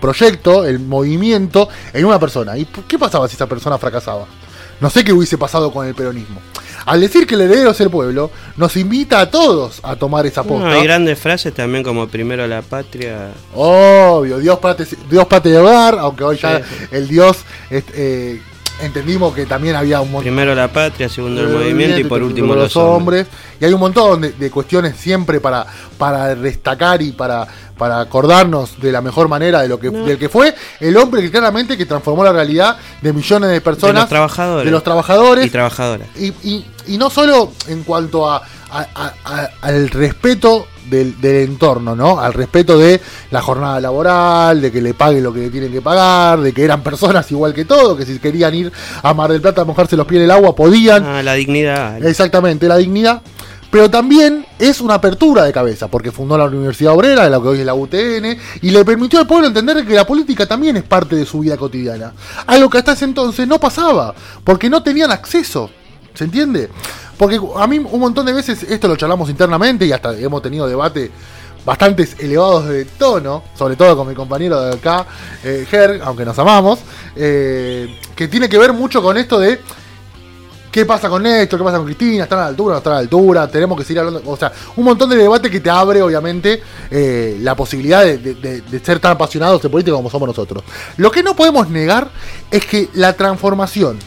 [0.00, 2.56] proyecto, el movimiento en una persona.
[2.56, 4.26] ¿Y qué pasaba si esa persona fracasaba?
[4.80, 6.40] No sé qué hubiese pasado con el peronismo.
[6.84, 10.44] Al decir que el heredero es el pueblo, nos invita a todos a tomar esa
[10.44, 10.70] posta.
[10.70, 13.32] hay grandes frases también como primero la patria.
[13.54, 16.60] Obvio, Dios patria, Dios patria hogar, aunque hoy ya
[16.92, 17.38] el Dios
[17.70, 18.40] eh,
[18.80, 20.24] entendimos que también había un montón.
[20.24, 23.26] Primero la patria, segundo el, movimiento y por último los, hombres.
[23.60, 25.66] Y hay un montón de, cuestiones siempre para,
[25.98, 27.46] para destacar y para,
[27.76, 31.30] para acordarnos de la mejor manera de lo que, del que fue el hombre que
[31.30, 33.94] claramente que transformó la realidad de millones de personas.
[33.94, 34.64] De los trabajadores.
[34.64, 35.46] De los trabajadores.
[35.46, 36.08] Y trabajadoras.
[36.16, 42.20] Y, y, no solo en cuanto a, al respeto del, entorno, ¿no?
[42.20, 43.00] Al respeto de
[43.30, 46.64] la jornada laboral, de que le paguen lo que le tienen que pagar, de que
[46.64, 49.96] eran personas igual que todo, que si querían ir a Mar del Plata a mojarse
[49.96, 51.04] los pies en el agua podían.
[51.04, 52.04] Ah, la dignidad.
[52.04, 53.22] Exactamente, la dignidad
[53.70, 57.48] pero también es una apertura de cabeza, porque fundó la Universidad Obrera, de la que
[57.48, 60.84] hoy es la UTN, y le permitió al pueblo entender que la política también es
[60.84, 62.12] parte de su vida cotidiana.
[62.46, 64.14] Algo que hasta ese entonces no pasaba,
[64.44, 65.70] porque no tenían acceso.
[66.16, 66.70] ¿Se entiende?
[67.18, 70.66] Porque a mí un montón de veces esto lo charlamos internamente y hasta hemos tenido
[70.66, 71.10] debate
[71.64, 75.06] bastante elevados de tono, sobre todo con mi compañero de acá,
[75.44, 76.78] eh, aunque nos amamos,
[77.16, 79.60] eh, que tiene que ver mucho con esto de
[80.76, 81.56] ¿Qué pasa con esto?
[81.56, 82.24] ¿Qué pasa con Cristina?
[82.24, 82.74] ¿Están a la altura?
[82.74, 83.48] ¿No están a la altura?
[83.48, 84.20] Tenemos que seguir hablando.
[84.26, 89.00] O sea, un montón de debate que te abre, obviamente, eh, la posibilidad de, ser
[89.00, 90.62] tan apasionados de política como somos nosotros.
[90.98, 92.10] Lo que no podemos negar
[92.50, 93.98] es que la transformación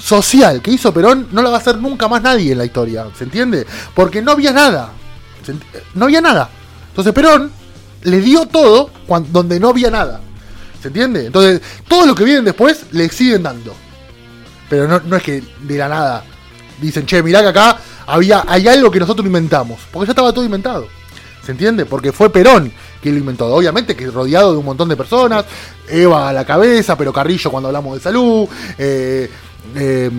[0.00, 3.06] social que hizo Perón no la va a hacer nunca más nadie en la historia.
[3.16, 3.66] ¿Se entiende?
[3.94, 4.90] Porque no había nada.
[5.94, 6.48] No había nada.
[6.88, 7.50] Entonces Perón
[8.02, 10.20] le dio todo cuando, donde no había nada.
[10.80, 11.26] ¿Se entiende?
[11.26, 13.74] Entonces, todo lo que vienen después le siguen dando.
[14.68, 16.24] Pero no, no es que de la nada
[16.80, 19.78] dicen, che, mirá que acá había, hay algo que nosotros inventamos.
[19.92, 20.86] Porque ya estaba todo inventado.
[21.44, 21.84] ¿Se entiende?
[21.84, 22.72] Porque fue Perón
[23.02, 23.46] quien lo inventó.
[23.46, 25.44] Obviamente que rodeado de un montón de personas.
[25.88, 28.48] Eva a la cabeza, pero Carrillo cuando hablamos de salud.
[28.78, 29.30] Eh,
[29.76, 30.10] eh,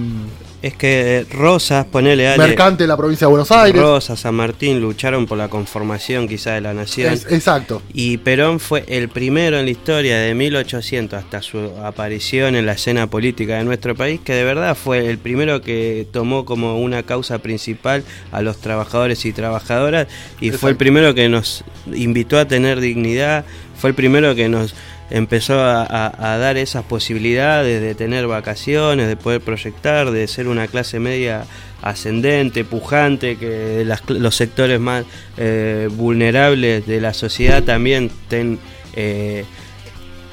[0.62, 3.82] es que Rosas, ponele a Mercante de la provincia de Buenos Aires.
[3.82, 7.14] Rosas, San Martín lucharon por la conformación quizá de la nación.
[7.30, 7.82] exacto.
[7.94, 12.74] Y Perón fue el primero en la historia de 1800 hasta su aparición en la
[12.74, 17.02] escena política de nuestro país, que de verdad fue el primero que tomó como una
[17.04, 20.08] causa principal a los trabajadores y trabajadoras
[20.40, 23.46] y fue el primero que nos invitó a tener dignidad,
[23.76, 24.76] fue el primero que nos
[25.12, 31.00] empezó a, dar esas posibilidades de tener vacaciones, de poder proyectar, de ser una clase
[31.00, 31.46] media
[31.82, 35.06] ascendente, pujante, que los sectores más
[35.38, 38.60] eh, vulnerables de la sociedad también estén
[38.94, 39.46] eh,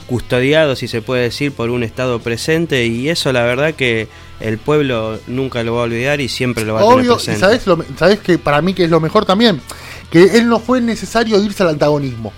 [0.07, 4.09] custodiados, si se puede decir, por un Estado presente y eso la verdad que
[4.41, 7.41] el pueblo nunca lo va a olvidar y siempre lo va a tener presente.
[7.41, 7.63] ¿sabes,
[7.99, 9.61] ¿sabes que para mí que es lo mejor también?
[10.11, 12.33] Que él no fue necesario irse al antagonismo.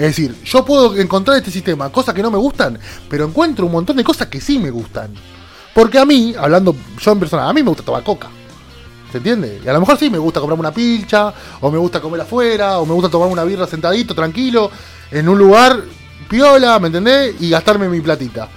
[0.00, 2.78] Es decir, yo puedo encontrar este sistema cosas que no me gustan,
[3.10, 5.10] pero encuentro un montón de cosas que sí me gustan.
[5.74, 8.30] Porque a mí, hablando yo en persona, a mí me gusta tomar coca.
[9.12, 9.60] ¿Se entiende?
[9.62, 12.78] Y a lo mejor sí me gusta comprarme una pilcha, o me gusta comer afuera,
[12.78, 14.70] o me gusta tomar una birra sentadito, tranquilo,
[15.10, 15.84] en un lugar
[16.30, 17.34] piola, ¿me entendés?
[17.38, 18.48] Y gastarme mi platita.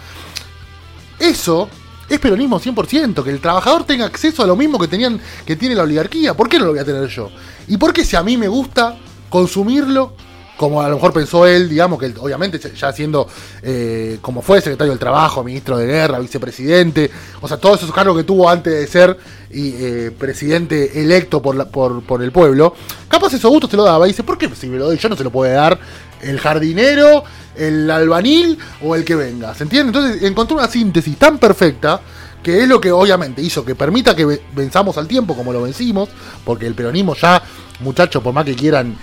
[1.20, 1.68] Eso
[2.08, 5.76] es peronismo 100%, que el trabajador tenga acceso a lo mismo que tenían que tiene
[5.76, 6.36] la oligarquía.
[6.36, 7.30] ¿Por qué no lo voy a tener yo?
[7.68, 8.96] ¿Y por qué si a mí me gusta
[9.30, 10.16] consumirlo,
[10.58, 13.28] como a lo mejor pensó él, digamos, que obviamente ya siendo
[13.62, 17.10] eh, como fue secretario del Trabajo, ministro de Guerra, vicepresidente,
[17.41, 19.18] o sea, todos esos cargos que tuvo antes de ser
[19.51, 22.76] eh, presidente electo por, por, el pueblo,
[23.08, 24.06] capaz eso gusto se lo daba.
[24.08, 25.80] Y dice, ¿por qué si me lo doy yo no se lo puede dar
[26.22, 27.24] el jardinero,
[27.56, 29.54] el albanil o el que venga?
[29.56, 29.89] ¿Se entiende?
[29.89, 31.99] Entonces encontró una síntesis tan perfecta
[32.43, 36.10] que es lo que obviamente hizo que permita que venzamos al tiempo como lo vencimos,
[36.43, 37.41] porque el peronismo ya,
[37.80, 38.97] muchachos, por más que quieran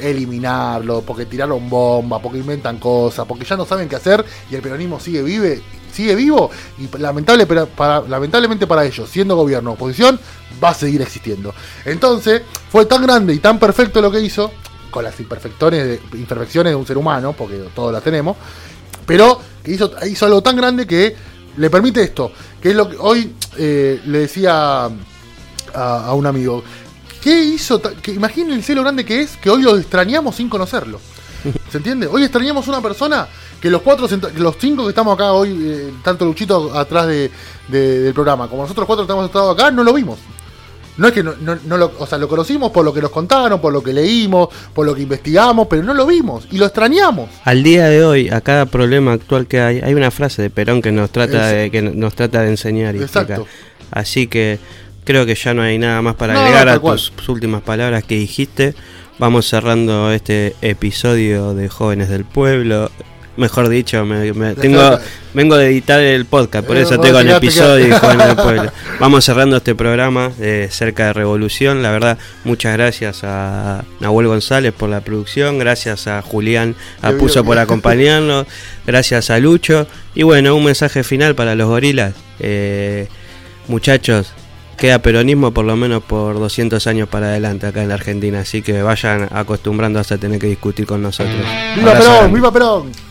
[0.00, 4.62] eliminarlo, porque tiraron bomba, porque inventan cosas, porque ya no saben qué hacer y el
[4.62, 7.46] peronismo sigue vive, sigue vivo y lamentable
[8.08, 10.20] lamentablemente para ellos, siendo gobierno oposición,
[10.62, 11.54] va a seguir existiendo.
[11.84, 14.50] Entonces, fue tan grande y tan perfecto lo que hizo,
[14.90, 18.36] con las imperfecciones de, un ser humano, porque todos las tenemos,
[19.06, 21.14] pero hizo, hizo algo tan grande que
[21.56, 24.88] le permite esto, que es lo que hoy eh, le decía
[25.74, 26.62] a un amigo,
[27.26, 27.82] ¿Qué hizo?
[27.82, 31.00] Que imagínense lo grande que es que hoy lo extrañamos sin conocerlo.
[31.72, 32.06] ¿Se entiende?
[32.06, 33.26] Hoy extrañamos una persona
[33.60, 34.06] que los cuatro,
[34.36, 37.28] los cinco que estamos acá hoy, eh, tanto Luchito atrás de,
[37.66, 40.20] del programa, como nosotros cuatro que hemos estado acá, no lo vimos.
[40.98, 43.60] No es que no, no, lo, o sea, lo conocimos por lo que nos contaron,
[43.60, 47.28] por lo que leímos, por lo que investigamos, pero no lo vimos y lo extrañamos.
[47.42, 50.80] Al día de hoy, a cada problema actual que hay, hay una frase de Perón
[50.80, 53.48] que nos trata de que nos trata de enseñar y Exacto.
[53.90, 54.58] Así que
[55.06, 58.74] Creo que ya no hay nada más para agregar a tus últimas palabras que dijiste.
[59.20, 62.90] Vamos cerrando este episodio de Jóvenes del Pueblo.
[63.36, 64.98] Mejor dicho, me, tengo,
[65.32, 68.72] vengo de editar el podcast, por eh, eso tengo el episodio de Jóvenes del Pueblo.
[68.98, 71.84] Vamos cerrando este programa de Cerca de Revolución.
[71.84, 77.58] La verdad, muchas gracias a Nahuel González por la producción, gracias a Julián Apuso por
[77.60, 78.48] acompañarnos,
[78.84, 79.86] gracias a Lucho.
[80.16, 82.14] Y bueno, un mensaje final para los gorilas.
[82.40, 83.06] Eh,
[83.68, 84.32] muchachos,
[84.76, 88.62] queda peronismo por lo menos por 200 años para adelante acá en la Argentina, así
[88.62, 91.36] que vayan acostumbrando hasta tener que discutir con nosotros.
[91.76, 92.32] ¡Viva Perón!
[92.32, 93.05] ¡Viva Perón!